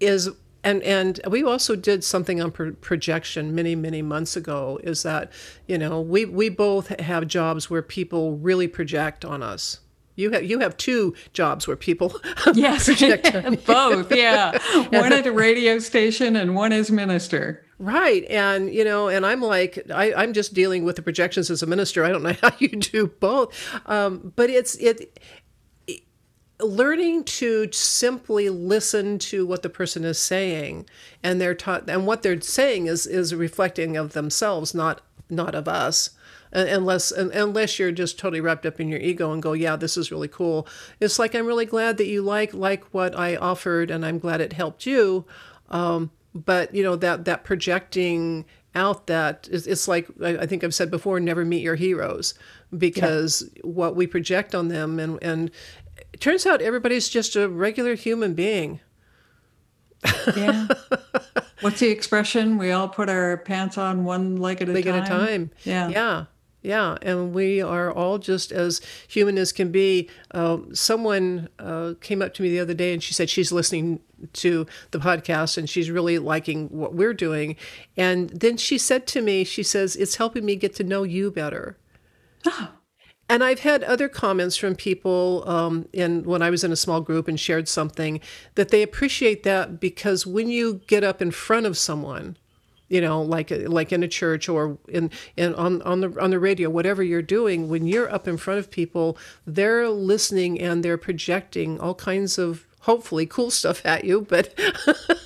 is 0.00 0.30
and 0.64 0.82
and 0.82 1.20
we 1.28 1.44
also 1.44 1.76
did 1.76 2.02
something 2.02 2.40
on 2.40 2.50
pro- 2.50 2.72
projection 2.72 3.54
many 3.54 3.76
many 3.76 4.02
months 4.02 4.36
ago 4.36 4.80
is 4.82 5.02
that 5.02 5.30
you 5.68 5.78
know 5.78 6.00
we 6.00 6.24
we 6.24 6.48
both 6.48 6.88
have 7.00 7.26
jobs 7.28 7.70
where 7.70 7.82
people 7.82 8.36
really 8.38 8.66
project 8.66 9.24
on 9.24 9.42
us. 9.42 9.80
You 10.16 10.30
have 10.30 10.44
you 10.44 10.60
have 10.60 10.76
two 10.76 11.14
jobs 11.32 11.66
where 11.66 11.76
people 11.76 12.14
yes 12.54 12.86
both 13.66 14.12
yeah. 14.12 14.58
One 14.88 15.12
at 15.12 15.26
a 15.26 15.32
radio 15.32 15.78
station 15.78 16.36
and 16.36 16.54
one 16.54 16.72
as 16.72 16.90
minister. 16.90 17.64
Right 17.78 18.24
and 18.30 18.72
you 18.72 18.84
know 18.84 19.08
and 19.08 19.26
i'm 19.26 19.42
like 19.42 19.84
I, 19.92 20.14
i'm 20.14 20.32
just 20.32 20.54
dealing 20.54 20.84
with 20.84 20.94
the 20.94 21.02
projections 21.02 21.50
as 21.50 21.62
a 21.62 21.66
minister. 21.66 22.04
I 22.04 22.10
don't 22.10 22.22
know 22.22 22.36
how 22.40 22.52
you 22.58 22.68
do 22.68 23.08
both. 23.08 23.52
Um, 23.86 24.32
but 24.36 24.48
it's 24.48 24.76
it 24.76 25.18
learning 26.64 27.24
to 27.24 27.70
simply 27.72 28.48
listen 28.48 29.18
to 29.18 29.46
what 29.46 29.62
the 29.62 29.70
person 29.70 30.04
is 30.04 30.18
saying 30.18 30.86
and 31.22 31.40
they're 31.40 31.54
taught 31.54 31.88
and 31.88 32.06
what 32.06 32.22
they're 32.22 32.40
saying 32.40 32.86
is 32.86 33.06
is 33.06 33.34
reflecting 33.34 33.96
of 33.96 34.12
themselves 34.12 34.74
not 34.74 35.00
not 35.30 35.54
of 35.54 35.68
us. 35.68 36.10
Unless 36.52 37.10
unless 37.10 37.78
you're 37.80 37.90
just 37.90 38.16
totally 38.18 38.40
wrapped 38.40 38.64
up 38.64 38.78
in 38.78 38.88
your 38.88 39.00
ego 39.00 39.32
and 39.32 39.42
go 39.42 39.54
yeah 39.54 39.74
this 39.74 39.96
is 39.96 40.12
really 40.12 40.28
cool. 40.28 40.68
It's 41.00 41.18
like 41.18 41.34
i'm 41.34 41.46
really 41.46 41.66
glad 41.66 41.96
that 41.96 42.06
you 42.06 42.22
like 42.22 42.54
like 42.54 42.84
what 42.94 43.18
i 43.18 43.34
offered 43.36 43.90
and 43.90 44.06
i'm 44.06 44.18
glad 44.18 44.40
it 44.40 44.52
helped 44.52 44.86
you. 44.86 45.24
Um, 45.70 46.10
but 46.34 46.74
you 46.74 46.82
know 46.82 46.96
that 46.96 47.24
that 47.24 47.44
projecting 47.44 48.44
out 48.74 49.06
that 49.06 49.48
it's 49.52 49.86
like 49.86 50.08
I 50.22 50.46
think 50.46 50.64
I've 50.64 50.74
said 50.74 50.90
before, 50.90 51.20
never 51.20 51.44
meet 51.44 51.62
your 51.62 51.76
heroes 51.76 52.34
because 52.76 53.48
yeah. 53.54 53.62
what 53.62 53.94
we 53.94 54.06
project 54.06 54.54
on 54.54 54.68
them 54.68 54.98
and 54.98 55.22
and 55.22 55.50
it 56.14 56.20
turns 56.20 56.46
out 56.46 56.62
everybody's 56.62 57.08
just 57.08 57.34
a 57.34 57.48
regular 57.48 57.96
human 57.96 58.34
being. 58.34 58.78
yeah. 60.36 60.68
What's 61.60 61.80
the 61.80 61.88
expression? 61.88 62.56
We 62.56 62.70
all 62.70 62.88
put 62.88 63.08
our 63.08 63.38
pants 63.38 63.76
on 63.76 64.04
one 64.04 64.36
leg 64.36 64.62
at 64.62 64.68
a 64.68 64.72
leg 64.72 64.84
time. 64.84 64.94
at 64.94 65.04
a 65.04 65.08
time. 65.08 65.50
Yeah. 65.64 65.88
Yeah. 65.88 66.24
Yeah, 66.62 66.96
and 67.02 67.34
we 67.34 67.60
are 67.60 67.92
all 67.92 68.16
just 68.18 68.52
as 68.52 68.80
human 69.08 69.36
as 69.38 69.52
can 69.52 69.72
be. 69.72 70.08
Uh, 70.30 70.58
someone 70.72 71.48
uh, 71.58 71.94
came 72.00 72.22
up 72.22 72.32
to 72.34 72.42
me 72.42 72.48
the 72.48 72.60
other 72.60 72.72
day 72.74 72.94
and 72.94 73.02
she 73.02 73.12
said 73.12 73.28
she's 73.28 73.50
listening 73.50 74.00
to 74.34 74.66
the 74.92 74.98
podcast 74.98 75.58
and 75.58 75.68
she's 75.68 75.90
really 75.90 76.18
liking 76.18 76.68
what 76.68 76.94
we're 76.94 77.12
doing. 77.12 77.56
And 77.98 78.30
then 78.30 78.56
she 78.56 78.78
said 78.78 79.06
to 79.08 79.20
me, 79.20 79.42
she 79.44 79.62
says, 79.64 79.94
It's 79.96 80.14
helping 80.14 80.46
me 80.46 80.54
get 80.56 80.74
to 80.76 80.84
know 80.84 81.02
you 81.02 81.30
better. 81.32 81.76
Oh. 82.46 82.70
And 83.28 83.42
I've 83.42 83.60
had 83.60 83.82
other 83.82 84.08
comments 84.08 84.56
from 84.56 84.74
people 84.74 85.48
um, 85.48 85.88
in 85.92 86.24
when 86.24 86.42
I 86.42 86.50
was 86.50 86.62
in 86.62 86.72
a 86.72 86.76
small 86.76 87.00
group 87.00 87.26
and 87.26 87.40
shared 87.40 87.68
something 87.68 88.20
that 88.54 88.68
they 88.68 88.82
appreciate 88.82 89.44
that 89.44 89.80
because 89.80 90.26
when 90.26 90.50
you 90.50 90.82
get 90.86 91.02
up 91.02 91.22
in 91.22 91.30
front 91.30 91.64
of 91.64 91.78
someone, 91.78 92.36
you 92.88 93.00
know, 93.00 93.22
like 93.22 93.50
like 93.50 93.92
in 93.92 94.02
a 94.02 94.08
church 94.08 94.48
or 94.48 94.76
in, 94.88 95.10
in 95.36 95.54
on 95.54 95.80
on 95.82 96.00
the 96.00 96.20
on 96.20 96.30
the 96.30 96.38
radio, 96.38 96.68
whatever 96.68 97.02
you're 97.02 97.22
doing, 97.22 97.68
when 97.68 97.86
you're 97.86 98.12
up 98.12 98.28
in 98.28 98.36
front 98.36 98.58
of 98.58 98.70
people, 98.70 99.16
they're 99.46 99.88
listening 99.88 100.60
and 100.60 100.84
they're 100.84 100.98
projecting 100.98 101.80
all 101.80 101.94
kinds 101.94 102.36
of 102.38 102.66
hopefully 102.80 103.24
cool 103.24 103.50
stuff 103.50 103.84
at 103.86 104.04
you, 104.04 104.20
but 104.20 104.54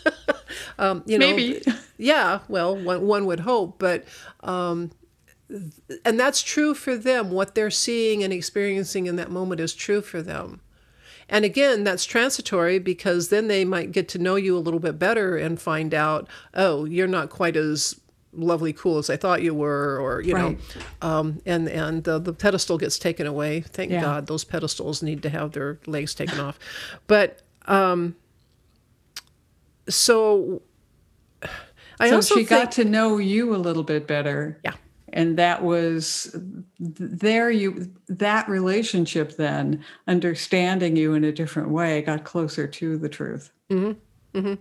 um, 0.78 1.02
you 1.04 1.18
know, 1.18 1.26
maybe, 1.26 1.60
yeah. 1.96 2.38
Well, 2.48 2.76
one 2.76 3.06
one 3.06 3.26
would 3.26 3.40
hope, 3.40 3.80
but 3.80 4.04
um, 4.44 4.92
and 6.04 6.20
that's 6.20 6.42
true 6.42 6.74
for 6.74 6.96
them. 6.96 7.30
What 7.30 7.54
they're 7.54 7.70
seeing 7.70 8.22
and 8.22 8.32
experiencing 8.32 9.06
in 9.06 9.16
that 9.16 9.30
moment 9.30 9.60
is 9.60 9.74
true 9.74 10.02
for 10.02 10.22
them. 10.22 10.60
And 11.28 11.44
again, 11.44 11.84
that's 11.84 12.04
transitory 12.04 12.78
because 12.78 13.28
then 13.28 13.48
they 13.48 13.64
might 13.64 13.92
get 13.92 14.08
to 14.10 14.18
know 14.18 14.36
you 14.36 14.56
a 14.56 14.60
little 14.60 14.80
bit 14.80 14.98
better 14.98 15.36
and 15.36 15.60
find 15.60 15.92
out, 15.92 16.26
oh, 16.54 16.84
you're 16.84 17.06
not 17.06 17.28
quite 17.28 17.56
as 17.56 18.00
lovely 18.32 18.72
cool 18.72 18.98
as 18.98 19.10
I 19.10 19.16
thought 19.16 19.42
you 19.42 19.54
were, 19.54 19.98
or 19.98 20.20
you 20.20 20.34
right. 20.34 20.58
know, 20.58 20.82
um, 21.06 21.42
and 21.44 21.68
and 21.68 22.04
the, 22.04 22.18
the 22.18 22.32
pedestal 22.32 22.78
gets 22.78 22.98
taken 22.98 23.26
away. 23.26 23.60
Thank 23.60 23.90
yeah. 23.90 24.00
God, 24.00 24.26
those 24.26 24.44
pedestals 24.44 25.02
need 25.02 25.22
to 25.22 25.30
have 25.30 25.52
their 25.52 25.78
legs 25.86 26.14
taken 26.14 26.40
off. 26.40 26.58
But 27.06 27.42
um, 27.66 28.16
so 29.88 30.62
I 32.00 32.08
so 32.08 32.16
also 32.16 32.34
she 32.36 32.44
think, 32.44 32.62
got 32.62 32.72
to 32.72 32.84
know 32.84 33.18
you 33.18 33.54
a 33.54 33.58
little 33.58 33.84
bit 33.84 34.06
better. 34.06 34.58
Yeah 34.64 34.74
and 35.12 35.36
that 35.36 35.62
was 35.62 36.34
there 36.78 37.50
you 37.50 37.90
that 38.08 38.48
relationship 38.48 39.36
then 39.36 39.84
understanding 40.06 40.96
you 40.96 41.14
in 41.14 41.24
a 41.24 41.32
different 41.32 41.70
way 41.70 42.02
got 42.02 42.24
closer 42.24 42.66
to 42.66 42.98
the 42.98 43.08
truth 43.08 43.50
mm-hmm. 43.70 44.38
Mm-hmm. 44.38 44.54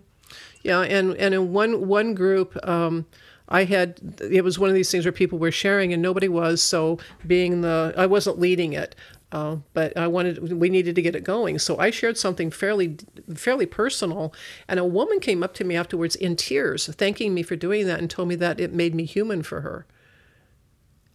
yeah 0.64 0.82
and 0.82 1.16
and 1.16 1.34
in 1.34 1.54
one 1.54 1.88
one 1.88 2.14
group 2.14 2.58
um, 2.68 3.06
I 3.50 3.64
had 3.64 4.20
it 4.20 4.44
was 4.44 4.60
one 4.60 4.70
of 4.70 4.76
these 4.76 4.92
things 4.92 5.06
where 5.06 5.12
people 5.12 5.40
were 5.40 5.52
sharing 5.52 5.94
and 5.94 6.02
nobody 6.02 6.28
was 6.28 6.62
so 6.62 7.00
being 7.26 7.62
the 7.62 7.94
I 7.98 8.06
wasn't 8.06 8.40
leading 8.40 8.74
it 8.74 8.96
uh, 9.32 9.58
but 9.74 9.96
I 9.98 10.08
wanted 10.08 10.54
we 10.54 10.70
needed 10.70 10.96
to 10.96 11.02
get 11.02 11.16
it 11.16 11.24
going 11.24 11.60
so 11.60 11.78
I 11.78 11.92
shared 11.92 12.18
something 12.18 12.52
fairly 12.52 12.98
fairly 13.36 13.66
personal 13.66 14.34
and 14.68 14.80
a 14.80 14.86
woman 14.86 15.20
came 15.20 15.44
up 15.44 15.54
to 15.56 15.64
me 15.64 15.76
afterwards 15.76 16.16
in 16.16 16.36
tears 16.36 16.88
thanking 16.96 17.34
me 17.34 17.44
for 17.44 17.56
doing 17.56 17.88
that 17.88 18.00
and 18.00 18.10
told 18.10 18.28
me 18.30 18.36
that 18.36 18.60
it 18.60 18.74
made 18.74 18.96
me 18.96 19.06
human 19.06 19.44
for 19.44 19.62
her 19.62 19.86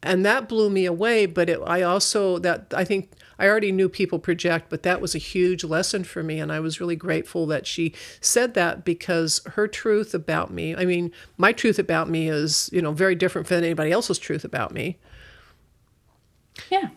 and 0.02 0.24
that 0.26 0.48
blew 0.48 0.68
me 0.68 0.84
away 0.84 1.26
but 1.26 1.48
it, 1.48 1.60
i 1.66 1.82
also 1.82 2.38
that 2.38 2.72
i 2.74 2.84
think 2.84 3.12
i 3.38 3.46
already 3.46 3.72
knew 3.72 3.88
people 3.88 4.18
project 4.18 4.66
but 4.68 4.82
that 4.82 5.00
was 5.00 5.14
a 5.14 5.18
huge 5.18 5.64
lesson 5.64 6.02
for 6.04 6.22
me 6.22 6.38
and 6.38 6.50
i 6.52 6.58
was 6.58 6.80
really 6.80 6.96
grateful 6.96 7.46
that 7.46 7.66
she 7.66 7.94
said 8.20 8.54
that 8.54 8.84
because 8.84 9.40
her 9.54 9.68
truth 9.68 10.14
about 10.14 10.52
me 10.52 10.74
i 10.76 10.84
mean 10.84 11.10
my 11.36 11.52
truth 11.52 11.78
about 11.78 12.08
me 12.08 12.28
is 12.28 12.70
you 12.72 12.80
know 12.82 12.92
very 12.92 13.14
different 13.14 13.48
than 13.48 13.64
anybody 13.64 13.92
else's 13.92 14.18
truth 14.18 14.44
about 14.44 14.72
me. 14.72 14.98
Yeah. 16.70 16.88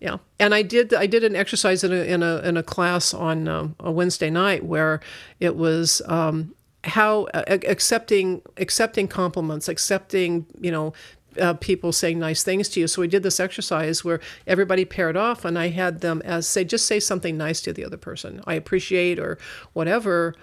Yeah. 0.00 0.18
And 0.40 0.54
i 0.54 0.62
did 0.62 0.92
i 0.94 1.06
did 1.06 1.22
an 1.22 1.36
exercise 1.36 1.84
in 1.84 1.92
a 1.92 2.02
in 2.02 2.22
a, 2.22 2.38
in 2.38 2.56
a 2.56 2.62
class 2.62 3.14
on 3.14 3.46
um, 3.46 3.76
a 3.78 3.92
wednesday 3.92 4.30
night 4.30 4.64
where 4.64 5.00
it 5.38 5.56
was 5.56 6.02
um, 6.06 6.54
how 6.84 7.24
uh, 7.34 7.44
accepting 7.48 8.42
accepting 8.56 9.06
compliments 9.06 9.68
accepting 9.68 10.46
you 10.60 10.72
know 10.72 10.92
uh, 11.40 11.54
people 11.54 11.92
saying 11.92 12.18
nice 12.18 12.42
things 12.42 12.68
to 12.70 12.80
you. 12.80 12.86
So 12.86 13.02
we 13.02 13.08
did 13.08 13.22
this 13.22 13.40
exercise 13.40 14.04
where 14.04 14.20
everybody 14.46 14.84
paired 14.84 15.16
off, 15.16 15.44
and 15.44 15.58
I 15.58 15.68
had 15.68 16.00
them 16.00 16.22
as 16.24 16.46
say, 16.46 16.64
just 16.64 16.86
say 16.86 17.00
something 17.00 17.36
nice 17.36 17.60
to 17.62 17.72
the 17.72 17.84
other 17.84 17.96
person. 17.96 18.42
I 18.46 18.54
appreciate 18.54 19.18
or 19.18 19.38
whatever. 19.72 20.34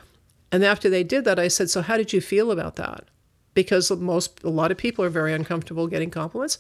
And 0.52 0.63
after 0.63 0.89
they 0.89 1.04
did 1.04 1.25
that, 1.25 1.39
I 1.39 1.47
said, 1.47 1.69
So 1.69 1.82
how 1.82 1.97
did 1.97 2.13
you 2.13 2.21
feel 2.21 2.52
about 2.52 2.75
that? 2.78 3.06
Because 3.54 3.91
most, 3.91 4.43
a 4.43 4.49
lot 4.49 4.71
of 4.71 4.78
people 4.78 5.04
are 5.04 5.10
very 5.10 5.34
uncomfortable 5.34 5.88
getting 5.88 6.10
compliments. 6.10 6.58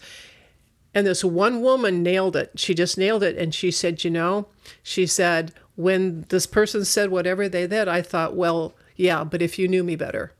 And 0.93 1.05
this 1.05 1.23
one 1.23 1.61
woman 1.61 2.01
nailed 2.01 2.35
it. 2.35 2.51
She 2.55 2.73
just 2.73 2.97
nailed 2.97 3.23
it. 3.23 3.37
And 3.37 3.53
she 3.53 3.71
said, 3.71 4.03
You 4.03 4.11
know, 4.11 4.47
she 4.83 5.05
said, 5.05 5.53
when 5.75 6.25
this 6.29 6.45
person 6.45 6.83
said 6.83 7.09
whatever 7.09 7.47
they 7.47 7.67
did, 7.67 7.87
I 7.87 8.01
thought, 8.01 8.35
Well, 8.35 8.75
yeah, 8.95 9.23
but 9.23 9.41
if 9.41 9.57
you 9.57 9.67
knew 9.67 9.83
me 9.83 9.95
better. 9.95 10.33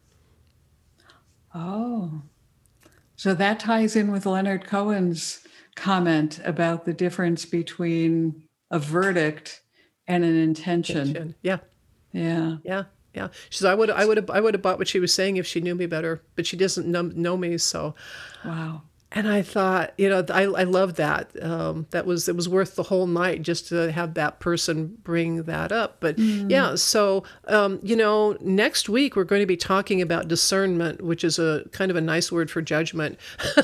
Oh. 1.55 2.21
So 3.19 3.33
that 3.33 3.59
ties 3.59 3.97
in 3.97 4.13
with 4.13 4.25
Leonard 4.25 4.65
Cohen's 4.65 5.45
comment 5.75 6.39
about 6.45 6.85
the 6.85 6.93
difference 6.93 7.43
between 7.43 8.43
a 8.71 8.79
verdict 8.79 9.61
and 10.07 10.23
an 10.23 10.37
intention. 10.37 11.35
Yeah. 11.41 11.57
Yeah. 12.13 12.59
Yeah. 12.63 12.83
Yeah. 13.13 13.27
She 13.49 13.57
said, 13.57 13.71
I 13.71 13.75
would, 13.75 13.89
I 13.89 14.05
would 14.05 14.15
have, 14.15 14.29
I 14.29 14.39
would 14.39 14.53
have 14.53 14.61
bought 14.61 14.77
what 14.77 14.87
she 14.87 15.01
was 15.01 15.13
saying 15.13 15.35
if 15.35 15.45
she 15.45 15.59
knew 15.59 15.75
me 15.75 15.85
better, 15.85 16.23
but 16.37 16.47
she 16.47 16.55
doesn't 16.55 16.87
know, 16.87 17.01
know 17.01 17.35
me. 17.35 17.57
So, 17.57 17.93
wow. 18.45 18.83
And 19.11 19.27
I 19.27 19.41
thought, 19.41 19.93
you 19.97 20.07
know, 20.07 20.23
I, 20.29 20.43
I 20.43 20.63
love 20.63 20.95
that. 20.95 21.31
Um, 21.41 21.87
that 21.89 22.05
was, 22.05 22.29
it 22.29 22.35
was 22.35 22.47
worth 22.47 22.75
the 22.75 22.83
whole 22.83 23.07
night 23.07 23.41
just 23.41 23.67
to 23.69 23.91
have 23.91 24.13
that 24.13 24.39
person 24.39 24.97
bring 25.03 25.43
that 25.43 25.71
up. 25.71 25.97
But 25.99 26.17
mm. 26.17 26.49
yeah, 26.49 26.75
so, 26.75 27.23
um, 27.47 27.79
you 27.81 27.95
know, 27.95 28.37
next 28.39 28.87
week 28.87 29.15
we're 29.15 29.23
going 29.23 29.41
to 29.41 29.47
be 29.47 29.57
talking 29.57 29.99
about 29.99 30.27
discernment, 30.27 31.01
which 31.01 31.23
is 31.23 31.39
a 31.39 31.65
kind 31.71 31.89
of 31.89 31.97
a 31.97 32.01
nice 32.01 32.31
word 32.31 32.51
for 32.51 32.61
judgment. 32.61 33.17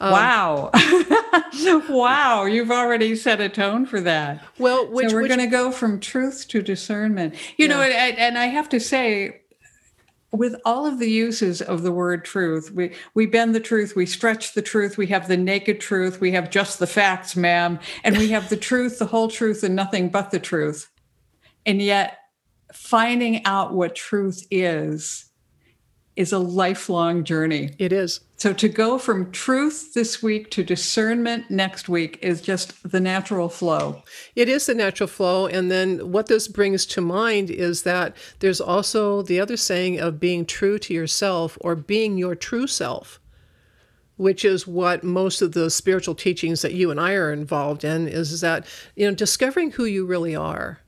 Um, 0.00 0.12
wow. 0.12 0.70
wow. 1.88 2.44
You've 2.44 2.70
already 2.70 3.14
set 3.16 3.40
a 3.40 3.48
tone 3.48 3.84
for 3.84 4.00
that. 4.00 4.42
Well, 4.58 4.86
which, 4.90 5.10
so 5.10 5.14
we're 5.14 5.28
going 5.28 5.40
to 5.40 5.46
go 5.46 5.70
from 5.70 6.00
truth 6.00 6.48
to 6.48 6.62
discernment. 6.62 7.34
You 7.56 7.66
yeah. 7.66 7.74
know, 7.74 7.82
and, 7.82 8.18
and 8.18 8.38
I 8.38 8.46
have 8.46 8.68
to 8.70 8.80
say, 8.80 9.42
with 10.32 10.54
all 10.64 10.86
of 10.86 10.98
the 10.98 11.10
uses 11.10 11.60
of 11.60 11.82
the 11.82 11.92
word 11.92 12.24
truth, 12.24 12.70
we, 12.70 12.94
we 13.14 13.26
bend 13.26 13.54
the 13.54 13.60
truth, 13.60 13.96
we 13.96 14.06
stretch 14.06 14.54
the 14.54 14.62
truth, 14.62 14.96
we 14.96 15.08
have 15.08 15.26
the 15.26 15.36
naked 15.36 15.80
truth, 15.80 16.20
we 16.20 16.30
have 16.32 16.50
just 16.50 16.78
the 16.78 16.86
facts, 16.86 17.34
ma'am, 17.34 17.80
and 18.04 18.16
we 18.16 18.28
have 18.28 18.48
the 18.48 18.56
truth, 18.68 18.98
the 18.98 19.06
whole 19.06 19.28
truth, 19.28 19.64
and 19.64 19.74
nothing 19.74 20.08
but 20.08 20.30
the 20.30 20.38
truth. 20.38 20.90
And 21.66 21.82
yet, 21.82 22.18
finding 22.72 23.44
out 23.44 23.74
what 23.74 23.96
truth 23.96 24.46
is 24.50 25.29
is 26.20 26.32
a 26.34 26.38
lifelong 26.38 27.24
journey. 27.24 27.70
It 27.78 27.94
is. 27.94 28.20
So 28.36 28.52
to 28.52 28.68
go 28.68 28.98
from 28.98 29.32
truth 29.32 29.94
this 29.94 30.22
week 30.22 30.50
to 30.50 30.62
discernment 30.62 31.50
next 31.50 31.88
week 31.88 32.18
is 32.20 32.42
just 32.42 32.90
the 32.90 33.00
natural 33.00 33.48
flow. 33.48 34.02
It 34.36 34.46
is 34.46 34.66
the 34.66 34.74
natural 34.74 35.06
flow. 35.06 35.46
And 35.46 35.70
then 35.70 36.12
what 36.12 36.26
this 36.26 36.46
brings 36.46 36.84
to 36.86 37.00
mind 37.00 37.48
is 37.48 37.84
that 37.84 38.14
there's 38.40 38.60
also 38.60 39.22
the 39.22 39.40
other 39.40 39.56
saying 39.56 39.98
of 39.98 40.20
being 40.20 40.44
true 40.44 40.78
to 40.80 40.92
yourself 40.92 41.56
or 41.62 41.74
being 41.74 42.18
your 42.18 42.34
true 42.34 42.66
self. 42.66 43.18
Which 44.18 44.44
is 44.44 44.66
what 44.66 45.02
most 45.02 45.40
of 45.40 45.52
the 45.52 45.70
spiritual 45.70 46.14
teachings 46.14 46.60
that 46.60 46.74
you 46.74 46.90
and 46.90 47.00
I 47.00 47.14
are 47.14 47.32
involved 47.32 47.82
in 47.82 48.06
is 48.06 48.42
that, 48.42 48.66
you 48.94 49.08
know, 49.08 49.14
discovering 49.14 49.70
who 49.70 49.86
you 49.86 50.04
really 50.04 50.36
are 50.36 50.80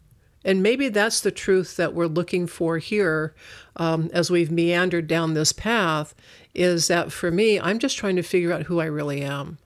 and 0.45 0.63
maybe 0.63 0.89
that's 0.89 1.21
the 1.21 1.31
truth 1.31 1.77
that 1.77 1.95
we're 1.95 2.07
looking 2.07 2.47
for 2.47 2.79
here 2.79 3.35
um, 3.77 4.11
as 4.13 4.31
we've 4.31 4.51
meandered 4.51 5.07
down 5.07 5.35
this 5.35 5.53
path 5.53 6.15
is 6.55 6.89
that 6.89 7.13
for 7.13 7.31
me, 7.31 7.59
I'm 7.59 7.79
just 7.79 7.97
trying 7.97 8.17
to 8.17 8.23
figure 8.23 8.53
out 8.53 8.65
who 8.65 8.81
I 8.81 8.87
really 8.87 9.23
am. 9.23 9.59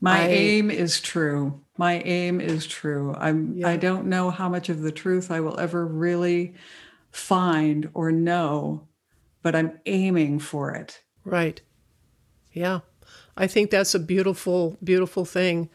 My 0.00 0.22
I, 0.22 0.28
aim 0.28 0.70
is 0.70 1.00
true. 1.00 1.60
My 1.78 2.00
aim 2.00 2.40
is 2.40 2.66
true. 2.66 3.14
I'm 3.18 3.56
yeah. 3.56 3.68
I 3.68 3.76
don't 3.76 4.06
know 4.06 4.30
how 4.30 4.48
much 4.48 4.68
of 4.68 4.82
the 4.82 4.92
truth 4.92 5.30
I 5.30 5.40
will 5.40 5.58
ever 5.58 5.86
really 5.86 6.54
find 7.10 7.88
or 7.94 8.12
know, 8.12 8.86
but 9.42 9.54
I'm 9.54 9.78
aiming 9.86 10.40
for 10.40 10.72
it. 10.72 11.02
Right. 11.24 11.60
Yeah. 12.52 12.80
I 13.36 13.46
think 13.46 13.70
that's 13.70 13.94
a 13.94 14.00
beautiful, 14.00 14.78
beautiful 14.82 15.24
thing. 15.24 15.68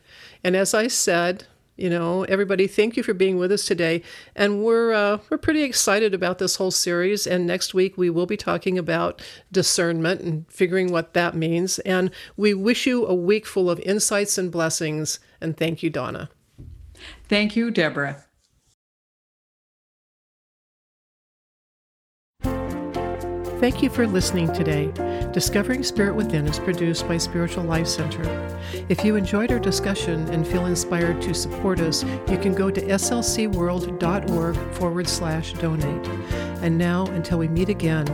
And 0.44 0.56
as 0.56 0.74
I 0.74 0.88
said, 0.88 1.46
you 1.78 1.90
know, 1.90 2.24
everybody, 2.26 2.68
thank 2.68 2.98
you 2.98 3.04
for 3.04 3.14
being 3.14 3.38
with 3.38 3.52
us 3.52 3.66
today. 3.66 4.04
And 4.36 4.64
we're 4.64 4.94
uh, 4.94 5.20
we're 5.30 5.38
pretty 5.38 5.64
excited 5.64 6.14
about 6.14 6.38
this 6.38 6.58
whole 6.58 6.72
series. 6.72 7.26
And 7.26 7.48
next 7.48 7.74
week 7.74 7.98
we 7.98 8.10
will 8.10 8.26
be 8.26 8.38
talking 8.38 8.78
about 8.78 9.22
discernment 9.52 10.22
and 10.22 10.46
figuring 10.52 10.92
what 10.92 11.14
that 11.14 11.36
means. 11.36 11.80
And 11.80 12.12
we 12.38 12.54
wish 12.54 12.86
you 12.86 13.06
a 13.08 13.16
week 13.16 13.46
full 13.46 13.70
of 13.70 13.80
insights 13.80 14.38
and 14.38 14.52
blessings. 14.52 15.20
And 15.40 15.58
thank 15.58 15.82
you, 15.82 15.90
Donna. 15.90 16.30
Thank 17.28 17.56
you, 17.56 17.72
Deborah. 17.72 18.24
Thank 23.62 23.84
you 23.84 23.90
for 23.90 24.08
listening 24.08 24.52
today. 24.54 24.92
Discovering 25.34 25.82
Spirit 25.82 26.14
Within 26.14 26.46
is 26.46 26.60
produced 26.60 27.08
by 27.08 27.18
Spiritual 27.18 27.64
Life 27.64 27.88
Center. 27.88 28.22
If 28.90 29.06
you 29.06 29.16
enjoyed 29.16 29.50
our 29.50 29.60
discussion 29.60 30.28
and 30.28 30.46
feel 30.46 30.66
inspired 30.66 31.22
to 31.22 31.34
support 31.34 31.80
us, 31.80 32.04
you 32.30 32.38
can 32.38 32.54
go 32.54 32.70
to 32.70 32.82
slcworld.org 32.82 34.56
forward 34.74 35.08
slash 35.08 35.54
donate. 35.54 36.08
And 36.62 36.78
now, 36.78 37.06
until 37.08 37.40
we 37.40 37.48
meet 37.48 37.70
again, 37.70 38.06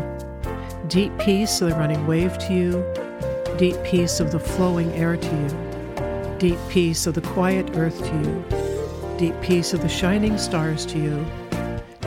deep 0.90 1.18
peace 1.18 1.60
of 1.60 1.72
the 1.72 1.76
running 1.76 2.06
wave 2.06 2.38
to 2.38 2.54
you, 2.54 3.58
deep 3.58 3.82
peace 3.84 4.20
of 4.20 4.32
the 4.32 4.40
flowing 4.40 4.92
air 4.92 5.18
to 5.18 5.28
you, 5.28 6.38
deep 6.38 6.60
peace 6.70 7.08
of 7.08 7.16
the 7.16 7.22
quiet 7.22 7.76
earth 7.76 7.98
to 7.98 8.16
you, 8.16 9.18
deep 9.18 9.42
peace 9.42 9.74
of 9.74 9.82
the 9.82 9.90
shining 9.90 10.38
stars 10.38 10.86
to 10.86 11.00
you, 11.00 11.26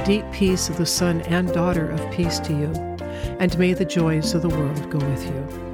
deep 0.05 0.25
peace 0.31 0.69
of 0.69 0.77
the 0.77 0.87
son 0.87 1.21
and 1.23 1.53
daughter 1.53 1.91
of 1.91 2.13
peace 2.13 2.39
to 2.39 2.53
you 2.53 2.90
and 3.39 3.57
may 3.59 3.73
the 3.73 3.85
joys 3.85 4.35
of 4.35 4.43
the 4.43 4.49
world 4.49 4.91
go 4.91 4.99
with 4.99 5.25
you. 5.27 5.70